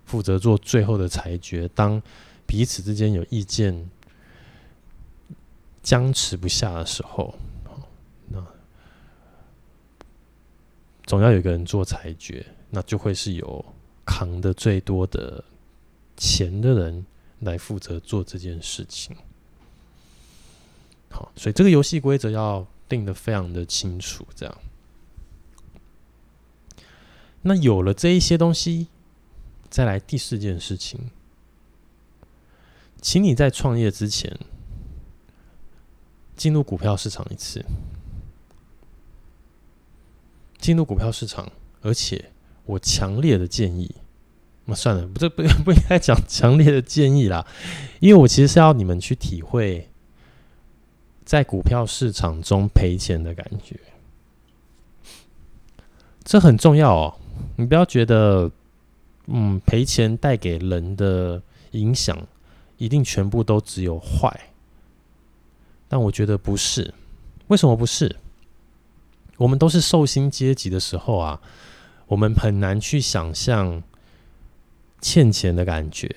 [0.05, 1.69] 负责做最后的裁决。
[1.75, 2.01] 当
[2.47, 3.87] 彼此之间有意见
[5.83, 7.35] 僵持不下的时候，
[8.29, 8.43] 那
[11.05, 13.63] 总要有一个人做裁决，那就会是有
[14.03, 15.43] 扛得最多的
[16.17, 17.05] 钱的人。
[17.39, 19.13] 来负责做这件事情，
[21.09, 24.25] 好，所以这个游戏规则要定的非常的清楚。
[24.33, 24.57] 这样，
[27.41, 28.87] 那有了这一些东西，
[29.69, 31.11] 再来第四件事情，
[33.01, 34.39] 请你在创业之前
[36.35, 37.63] 进入股票市场一次，
[40.59, 42.31] 进入股票市场，而且
[42.65, 43.95] 我强烈的建议。
[44.65, 47.45] 那算了，不，这不 不应该讲强烈的建议啦，
[47.99, 49.89] 因为我其实是要你们去体会
[51.25, 53.77] 在股票市场中赔钱的感觉，
[56.23, 57.19] 这很重要哦。
[57.57, 58.49] 你不要觉得，
[59.27, 62.17] 嗯，赔钱带给人的影响
[62.77, 64.52] 一定全部都只有坏，
[65.93, 66.91] 但我觉得不是。
[67.49, 68.15] 为什么不是？
[69.37, 71.39] 我们都是受薪阶级的时候啊，
[72.07, 73.83] 我们很难去想象。
[74.99, 76.09] 欠钱的感觉，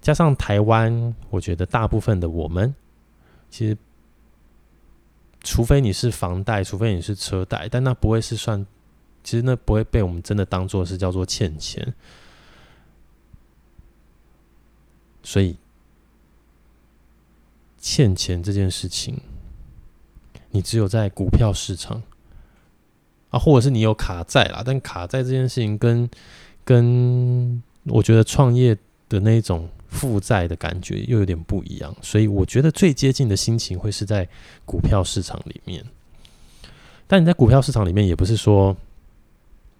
[0.00, 2.74] 加上台湾，我觉得大部分的我们，
[3.50, 3.76] 其实，
[5.42, 8.66] 除非你是房贷，除非你是车贷，但那不会是算，
[9.22, 11.92] 其实那不会被我们真的当做是叫做欠钱。
[15.22, 15.54] 所以，
[17.80, 19.18] 欠钱这件事情，
[20.50, 22.02] 你只有在股票市场
[23.30, 26.08] 啊，或者是你有卡债啦，但卡债这件事情跟
[26.64, 28.76] 跟我觉得创业
[29.08, 34.28] 的那种负债的感觉又有点不一样，所以我觉得最接近的心情会是在
[34.66, 35.84] 股票市场里面。
[37.06, 38.76] 但你在股票市场里面，也不是说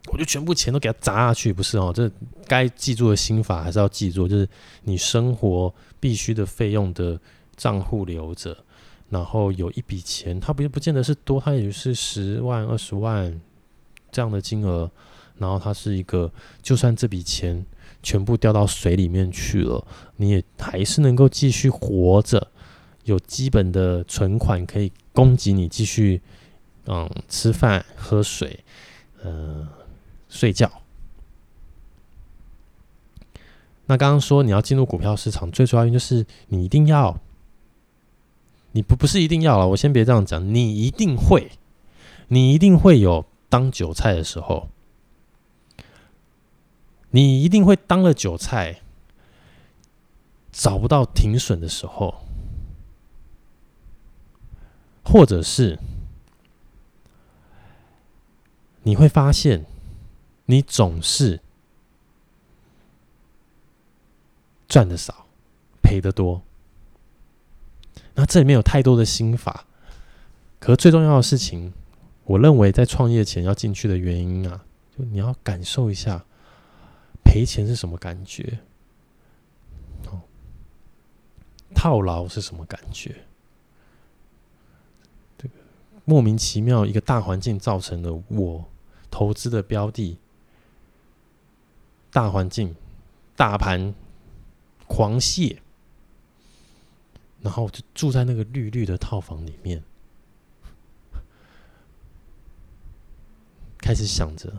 [0.07, 1.93] 我就全部钱都给它砸下去，不是哦。
[1.95, 2.11] 这
[2.47, 4.49] 该记住的心法还是要记住，就是
[4.83, 7.21] 你生活必须的费用的
[7.61, 8.57] 账户留着，
[9.11, 13.39] 然后有一笔钱，它不不见得是多，它也是十万、二十万
[14.11, 14.91] 这样的金额，
[15.37, 16.33] 然后它是一个，
[16.63, 17.67] 就算这笔钱。
[18.03, 19.87] 全部掉到水里面去了，
[20.17, 22.51] 你也还是能够继续活着，
[23.05, 26.23] 有基本的存款可以供给你继续，
[26.87, 28.65] 嗯，吃饭、喝水，
[29.23, 29.69] 嗯，
[30.31, 30.73] 睡觉。
[33.85, 37.21] 那刚刚说你要进入股票市场，最主要原因就是你一定要，
[38.73, 41.51] 你不不是一定要了，我先别这样讲，你一定会，
[42.29, 44.69] 你一定会有当韭菜的时候。
[47.13, 48.83] 你一定会当了韭菜，
[50.53, 52.23] 找不到停损的时候，
[55.05, 55.77] 或者是
[58.85, 59.67] 你会发现，
[60.45, 61.41] 你总是
[64.69, 65.27] 赚的少，
[65.83, 66.43] 赔的多。
[68.15, 69.67] 那这里面有太多的心法，
[70.59, 71.73] 可是最重要的事情，
[72.25, 74.65] 我认为在创业前要进去的原因啊，
[74.97, 76.25] 就你要感受一下
[77.25, 78.59] 赔钱是什么感觉，
[80.07, 80.21] 哦，
[81.75, 83.15] 套牢是什么感觉，
[85.39, 85.55] 这个
[86.05, 88.65] 莫名其妙一个大环境造成了我
[89.11, 90.19] 投资的标的，
[92.13, 92.75] 大环境
[93.37, 93.95] 大盘
[94.87, 95.57] 狂泻。
[97.43, 99.83] 然后我就住在那个绿绿的套房里面，
[103.79, 104.53] 开始想着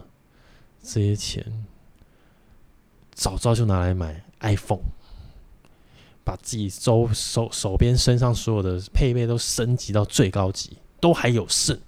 [0.82, 1.66] 这些钱
[3.14, 4.82] 早知道就拿来买 iPhone，
[6.24, 11.80] 把自己周手手边身上所有的配备都升级到最高级，都还有剩。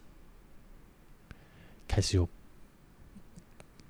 [1.87, 2.29] 开始有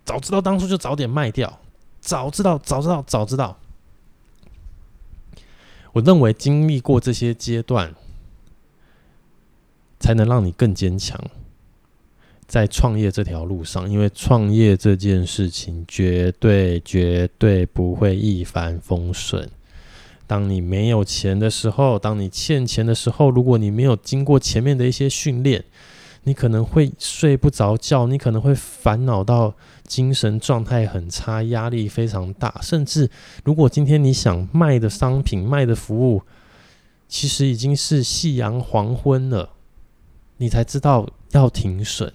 [0.05, 1.59] 早知道当初就早点卖掉，
[1.99, 3.59] 早知道早知道早知道。
[5.93, 7.95] 我认为经历过这些阶段，
[9.99, 11.19] 才能让你更坚强，
[12.47, 13.89] 在创业这条路上。
[13.89, 19.49] 因为创业这件事情绝对绝对不会一帆风顺。
[20.25, 25.63] 当你没有钱的时候，当你欠钱的时候，如果你没有经过前面的一些训练，
[26.26, 29.53] 你可能会睡不着觉，你可能会烦恼到
[29.86, 32.59] 精神状态很差，压力非常大。
[32.61, 33.09] 甚至
[33.43, 36.21] 如果今天你想卖的商品、卖的服务，
[37.07, 39.49] 其实已经是夕阳黄昏了，
[40.38, 42.13] 你才知道要停损。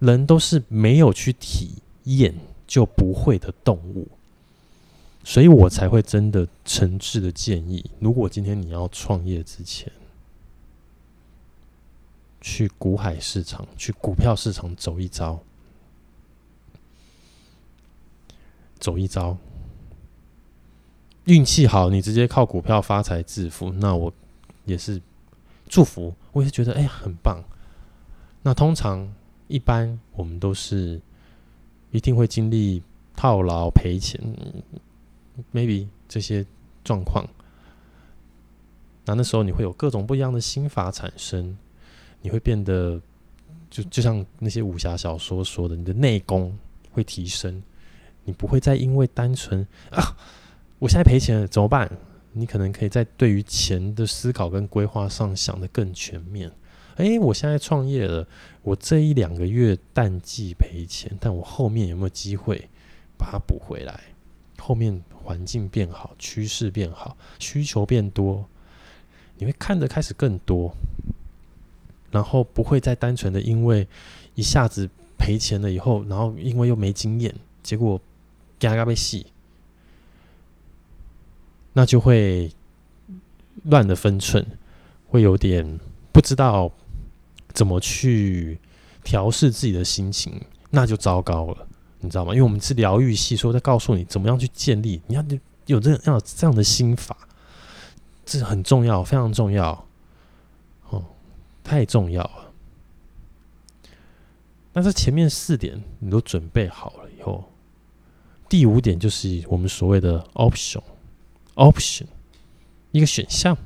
[0.00, 2.34] 人都是没有去体验
[2.66, 4.08] 就不会的动物。
[5.22, 9.92] 所以我才会真的诚挚的建议，如果今天你要创业之前，
[12.40, 15.38] 去股海市场、去股票市场走一遭，
[18.78, 19.36] 走一遭，
[21.24, 24.12] 运气好，你直接靠股票发财致富，那我
[24.64, 25.00] 也是
[25.68, 27.44] 祝福，我也是觉得哎很棒。
[28.42, 29.06] 那通常
[29.48, 30.98] 一般我们都是
[31.90, 32.82] 一定会经历
[33.14, 34.18] 套牢赔钱。
[35.52, 36.44] Maybe 这些
[36.82, 37.26] 状况，
[39.04, 41.56] 那那时候你会有各种不一样的心法产生，
[42.22, 43.00] 你会变得
[43.68, 46.56] 就就像那些武侠小说说的，你的内功
[46.92, 47.62] 会提升，
[48.24, 50.16] 你不会再因为单纯啊，
[50.78, 51.90] 我现在赔钱了怎么办？
[52.32, 56.50] 你可能可以在对于钱的思考跟规划上想得更全面。
[56.96, 58.26] 哎，我现在创业了，
[58.62, 62.68] 我这一两个月淡季赔钱，但我后面有没有机会
[63.18, 64.00] 把它补回来？
[64.58, 65.02] 后面。
[65.22, 68.44] 环境变好，趋势变好，需求变多，
[69.38, 70.72] 你会看得开始更多，
[72.10, 73.86] 然后不会再单纯的因为
[74.34, 78.00] 一下子赔钱了以后，然后因为又没经验，结果
[78.58, 79.26] 嘎嘎被洗，
[81.72, 82.50] 那就会
[83.64, 84.44] 乱了分寸，
[85.06, 85.78] 会有点
[86.12, 86.72] 不知道
[87.52, 88.58] 怎么去
[89.04, 90.40] 调试自己的心情，
[90.70, 91.66] 那就糟糕了。
[92.00, 92.32] 你知道吗？
[92.32, 95.24] 因为我们是疗愈系，说在告诉你怎么样去建立，你要
[95.66, 97.16] 有这样这样的心法，
[98.24, 99.86] 这很重要，非常重要，
[100.88, 101.04] 哦，
[101.62, 102.52] 太重要了。
[104.72, 107.44] 那这前面四点你都准备好了以后，
[108.48, 112.06] 第五点就是我们所谓的 option，option，
[112.92, 113.56] 一个选项。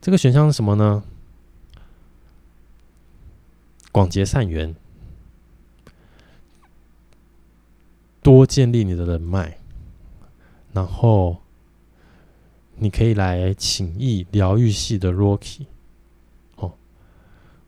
[0.00, 1.02] 这个选项是什么呢？
[3.90, 4.74] 广结善缘。
[8.26, 9.56] 多建立你的人脉，
[10.72, 11.36] 然后
[12.74, 15.66] 你可以来请益疗愈系的 Rocky
[16.56, 16.72] 哦，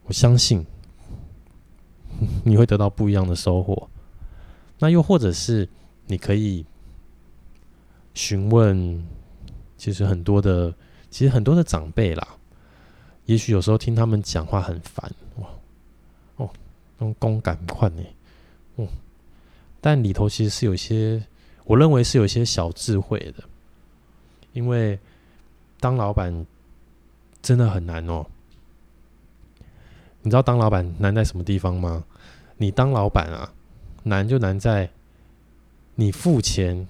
[0.03, 0.65] 我相信
[2.43, 3.89] 你会得到不一样的收获。
[4.79, 5.69] 那又或者是
[6.07, 6.65] 你可以
[8.13, 9.01] 询问，
[9.77, 10.75] 其实很多的，
[11.09, 12.27] 其实很多的长辈啦，
[13.27, 15.47] 也许有时候听他们讲话很烦，哇
[16.35, 16.49] 哦，
[16.97, 18.03] 那种公感快呢，
[19.81, 21.23] 但里头其实是有些，
[21.65, 23.43] 我认为是有些小智慧的，
[24.53, 24.99] 因为
[25.79, 26.45] 当老板
[27.41, 28.25] 真的很难哦。
[30.21, 32.03] 你知道当老板难在什么地方吗？
[32.57, 33.53] 你当老板啊，
[34.03, 34.89] 难就难在
[35.95, 36.85] 你付钱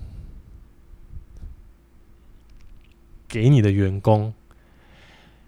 [3.28, 4.34] 给你的员工，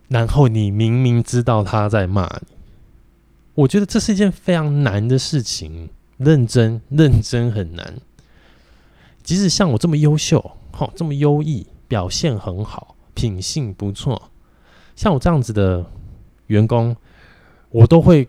[0.09, 2.55] 然后你明明知道他在骂你，
[3.55, 5.89] 我觉得这是一件非常难的事情，
[6.23, 7.95] 认真认真很难。
[9.23, 14.29] 即使像我这么优秀，好这么优异，表现很好，品性不错，
[14.95, 15.85] 像我这样子的
[16.47, 16.95] 员工，
[17.69, 18.27] 我都会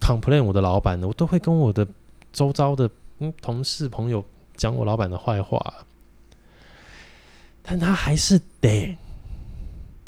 [0.00, 1.86] complain 我的老板，我都会跟我的
[2.32, 4.24] 周遭的嗯同事朋友
[4.56, 5.74] 讲我老板的坏话，
[7.62, 8.96] 但他还是得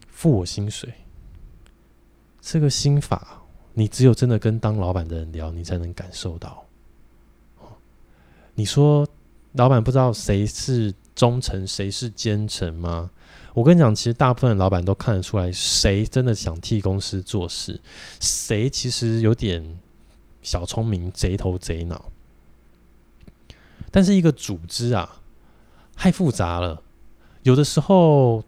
[0.09, 0.93] 付我薪水。
[2.41, 3.43] 这个心法，
[3.74, 6.64] 你只有真的跟当老板的人聊，你才能感受到。
[8.55, 9.07] 你说。
[9.55, 13.11] 老板不知道谁是忠臣，谁是奸臣吗？
[13.53, 17.78] 我跟你讲，其实大部分老板都看得出来，谁真的想替公司做事，
[18.18, 19.78] 谁其实有点
[20.40, 22.11] 小聪明、贼头贼脑。
[23.90, 25.20] 但是一个组织啊，
[25.94, 26.82] 太复杂了，
[27.42, 28.42] 有的时候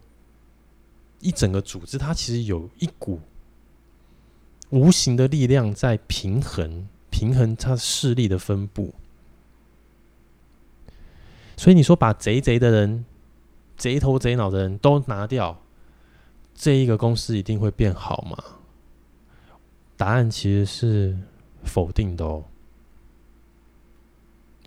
[1.19, 3.19] 一整个组织，它其实有一股
[4.71, 8.91] 无形的力量在平衡，平衡它势力的分布。
[11.57, 13.05] 所以你说把贼贼的人、
[13.77, 15.61] 贼头贼脑的人都拿掉，
[16.53, 18.37] 这一个公司一定会变好吗？
[19.97, 21.17] 答案其实是
[21.63, 22.43] 否定的哦。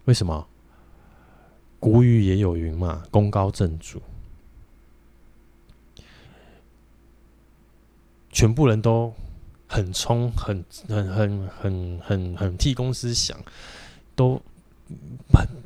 [0.07, 0.49] 为什么？
[1.79, 4.01] 古语也有云嘛，“功高震主”，
[8.33, 9.13] 全部人都
[9.69, 13.39] 很冲、很、很、很、很、很、很替公司想，
[14.17, 14.41] 都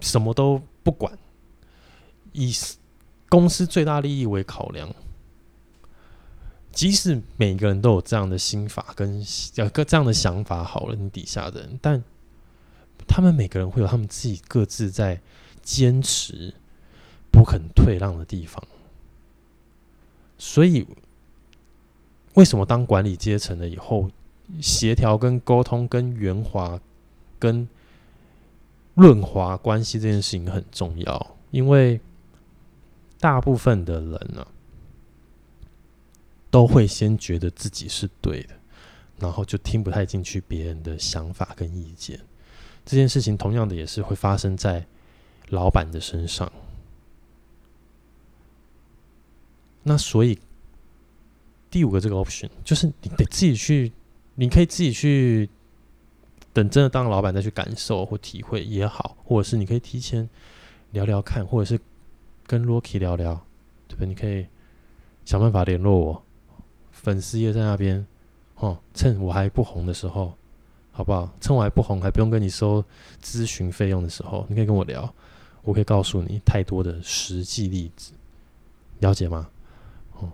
[0.00, 0.60] 什么都。
[0.82, 1.18] 不管
[2.32, 2.54] 以
[3.28, 4.94] 公司最大利益为考量，
[6.70, 9.24] 即使每个人都有这样的心法跟
[9.56, 12.02] 呃这样的想法，好了，你底下的人，但
[13.06, 15.20] 他们每个人会有他们自己各自在
[15.62, 16.54] 坚持
[17.30, 18.62] 不肯退让的地方。
[20.38, 20.86] 所以，
[22.34, 24.10] 为什么当管理阶层了以后，
[24.60, 26.80] 协调跟沟通跟圆滑
[27.38, 27.68] 跟
[28.94, 31.98] 润滑关系这件事情很重要，因为
[33.18, 34.46] 大部分的人呢、
[36.50, 38.54] 都会先觉得自己是对的，
[39.18, 42.20] 然后就听不太进去别人的想法跟意见。
[42.84, 44.86] 这件事情同样的也是会发生在
[45.48, 46.52] 老板的身上。
[49.82, 50.38] 那所以
[51.70, 53.90] 第五个这个 option 就是你得自己去，
[54.34, 55.48] 你可以自己去。
[56.52, 60.28] 等真的当了老板再去感受或体会也好，或者是你可以提前
[60.90, 61.80] 聊聊看，或者是
[62.46, 63.34] 跟 Rocky 聊聊，
[63.88, 64.06] 对不对？
[64.06, 64.46] 你可以
[65.24, 66.22] 想办法联络我，
[66.90, 68.06] 粉丝页在那边
[68.56, 68.78] 哦。
[68.92, 70.34] 趁我还不红的时候，
[70.90, 71.32] 好不好？
[71.40, 72.84] 趁我还不红，还不用跟你收
[73.22, 75.10] 咨询费用的时候，你可以跟我聊，
[75.62, 78.12] 我可以告诉你太多的实际例子，
[78.98, 79.48] 了解吗？
[80.18, 80.30] 哦，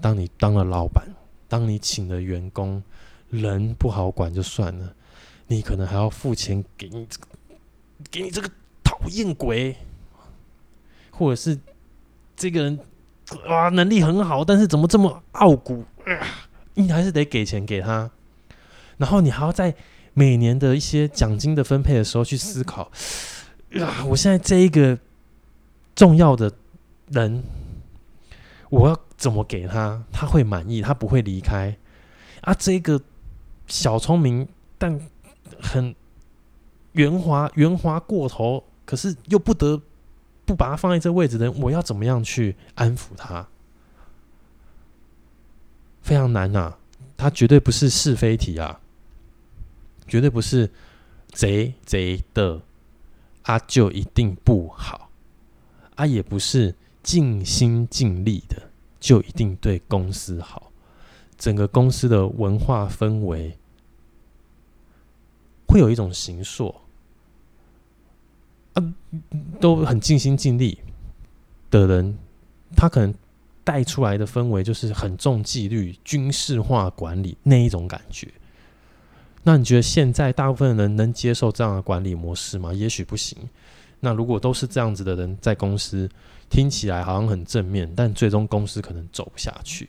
[0.00, 1.06] 当你当了老板，
[1.46, 2.82] 当你请了员工。
[3.30, 4.94] 人不好管就算了，
[5.48, 7.26] 你可能还要付钱给你这个，
[8.10, 8.48] 给你这个
[8.84, 9.76] 讨厌鬼，
[11.10, 11.58] 或者是
[12.36, 12.78] 这个人
[13.46, 18.10] 啊能力很好，但是怎么这么傲骨，啊，你还是得给钱给他。
[18.96, 19.74] 然后你还要在
[20.14, 22.90] 每年的一些奖金的分配的时候去思考，
[23.80, 24.96] 啊，我现在这一个
[25.94, 26.52] 重要的
[27.08, 27.42] 人，
[28.70, 31.76] 我要怎么给他，他会满意，他不会离开
[32.42, 33.02] 啊，这个。
[33.66, 34.48] 小聪明，
[34.78, 35.00] 但
[35.60, 35.94] 很
[36.92, 39.80] 圆滑，圆滑过头，可是又不得
[40.44, 43.48] 不把他放在这位置的人，我要怎么样去安抚他？
[46.02, 46.78] 非常难呐、啊，
[47.16, 48.80] 他绝对不是是非题啊，
[50.06, 50.70] 绝对不是
[51.32, 52.62] 贼贼的
[53.42, 55.10] 啊，就一定不好
[55.96, 60.65] 啊，也不是尽心尽力的就一定对公司好。
[61.38, 63.56] 整个公司的文化氛围
[65.66, 66.74] 会有一种形塑
[68.74, 68.94] 啊，
[69.60, 70.78] 都很尽心尽力
[71.70, 72.16] 的人，
[72.76, 73.14] 他可能
[73.64, 78.28] 带出来的氛围就是很重纪律、军事化管理那一种感觉。
[79.42, 82.72] 那你觉得现在大部分人能接受这样的管理模式吗？
[82.72, 83.38] 也许不行。
[84.00, 86.08] 那如果都是这样子的人在公司，
[86.50, 89.88] 听起来好像很正面，但最终公司可能走不下去。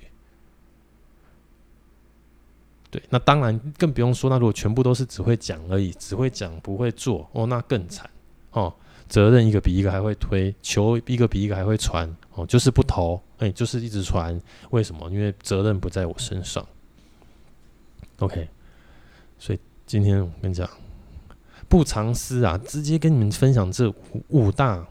[2.89, 4.29] 对，那当然更不用说。
[4.29, 8.09] 那如果全部都是只会讲而已，只会讲不会做，哦，那更惨
[8.51, 8.73] 哦。
[9.09, 14.37] 责任一个比一个还会推，球一个比一个还会传，哦，就是不投，哎，就是一直传。
[14.71, 15.09] 为什么？
[15.09, 16.65] 因为责任不在我身上。
[18.19, 18.49] OK，
[19.37, 20.69] 所以今天我跟你讲，
[21.69, 23.95] 不藏私啊，直接跟你们分享这五
[24.27, 24.85] 五大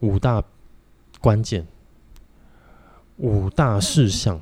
[0.00, 0.42] 五大
[1.20, 1.66] 关键
[3.16, 4.40] 五大事项。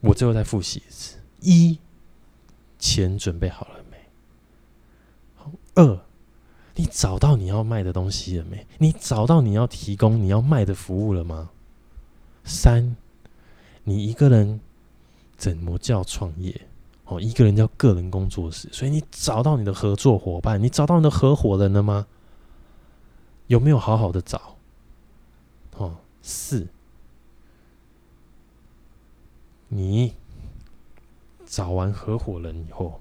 [0.00, 1.78] 我最后再复习一次：一，
[2.78, 3.96] 钱准备好了没？
[5.74, 6.00] 二，
[6.74, 8.66] 你找到你要卖的东西了没？
[8.78, 11.50] 你找到你要提供、你要卖的服务了吗？
[12.44, 12.96] 三，
[13.84, 14.60] 你一个人
[15.36, 16.60] 怎么叫创业？
[17.04, 18.68] 哦，一个人叫个人工作室。
[18.72, 22.06] 所以你找到你的合作伙伴，你找到你的合伙人了吗？
[23.48, 24.56] 有没有好好的找？
[25.76, 26.68] 哦，四，
[29.72, 30.12] 你
[31.46, 33.00] 找完合伙人以后，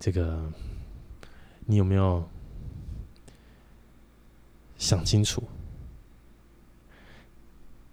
[0.00, 0.50] 这个
[1.66, 2.26] 你有没有
[4.78, 5.42] 想清楚？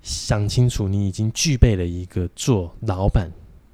[0.02, 3.30] 想清楚，你已经具备了一个做老板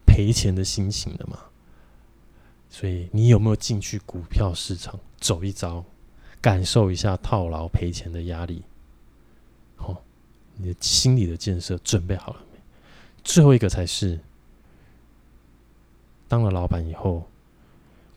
[0.08, 1.39] 赔钱的心情了吗？
[2.68, 5.86] 所以，你有没有进去股票市场走一遭？
[6.41, 8.64] 感受一下套牢赔钱的压力，
[9.76, 10.02] 好、哦，
[10.56, 12.47] 你的心理的建设准备好了？
[13.28, 14.17] 最后一个才是，
[16.30, 17.28] 当了老板以后，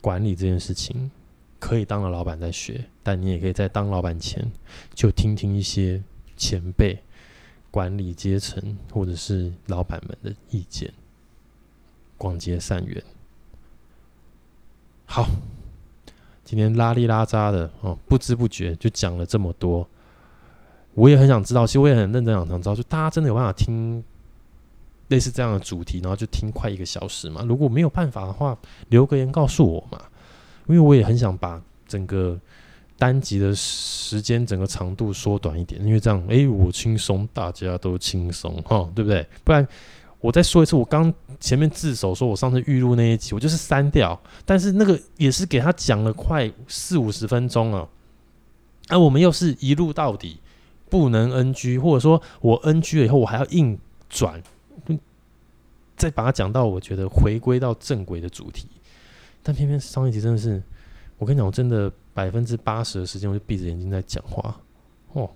[0.00, 1.10] 管理这件事情
[1.58, 4.50] 可以当了老板再学，但你也可以在当老板前
[4.94, 6.00] 就听听一些
[6.36, 7.02] 前辈、
[7.72, 10.92] 管理阶层或者是老板们的意见，
[12.16, 13.02] 广结善缘。
[15.06, 15.26] 好。
[16.42, 19.88] 今天拉里拉扎的哦，不知不觉就讲了这么多。
[20.94, 24.02] 我也很想知道，其实我也很认真想知道，就大家真的有办法听
[25.10, 27.44] 类似这样的主题，然后就听快一个小时嘛？
[27.46, 28.58] 如果没有办法的话，
[28.88, 30.00] 留个言告诉我嘛，
[30.66, 32.36] 因为我也很想把整个
[32.98, 39.26] 单集的时间整个长度缩短一点，因为这样，哎，我轻松，大家都轻松，哈，对不对？
[39.44, 39.68] 不然。
[40.22, 47.88] 我再说一次，我刚前面自首说，我上次预录那一集，我就是删掉，但是那个也是给他讲了快四五十分钟了，
[48.88, 50.38] 啊、我们又是一录到底，
[50.90, 53.78] 不能 NG，或者说我 NG 了以后，我还要硬
[54.10, 54.42] 转，
[55.96, 58.66] 再把它讲到我觉得回归到正轨的主题，
[59.42, 60.62] 但偏偏上一集真的是，
[61.18, 64.60] 我跟你讲，我真的百分之八十的时间我就闭着眼睛在讲话，
[65.12, 65.30] 哦，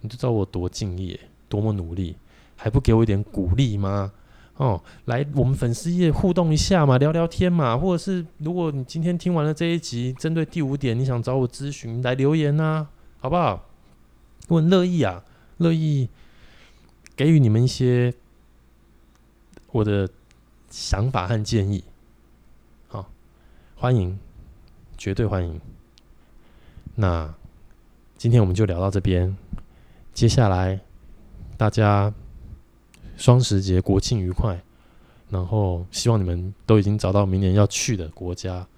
[0.00, 1.18] 你就知道我多敬业，
[1.48, 2.16] 多么努力。
[2.58, 4.10] 还不给我一点鼓励吗？
[4.56, 13.68] 哦，来我们粉丝页互动一下嘛，聊聊天嘛，或者是如果你今天听完了这一集，针对第五点你想找我咨询，来留言呐、啊，好不好？
[14.48, 15.22] 我很乐意啊，
[15.58, 16.08] 乐意
[17.14, 18.14] 给予你们一些
[19.76, 20.08] 我的
[20.70, 21.84] 想法和建议。
[22.88, 23.08] 好，
[23.76, 24.18] 欢迎，
[24.96, 25.60] 绝对欢迎。
[26.94, 27.34] 那
[28.16, 29.36] 今天我们就聊到这边，
[30.12, 30.80] 接下来
[31.56, 32.12] 大家。
[33.18, 34.62] 双十节国庆愉快，
[35.30, 38.68] 然后希望你们都已经找到明年要去的国家。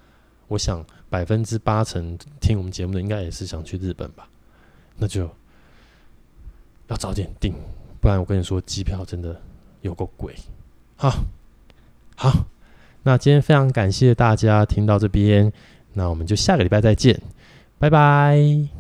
[0.47, 0.81] 我想
[1.11, 4.29] 百分之八成听我们节目的应该也是想去日本吧，
[4.97, 5.29] 那就
[6.87, 7.53] 要早点订，
[8.01, 9.43] 不然我跟你说机票真的
[9.81, 10.37] 有够贵。
[11.01, 11.15] 好，
[12.17, 12.47] 好，
[13.05, 15.53] 那今天非常感谢大家听到这边，
[15.93, 17.21] 那我们就下个礼拜再见，
[17.79, 18.78] 拜拜。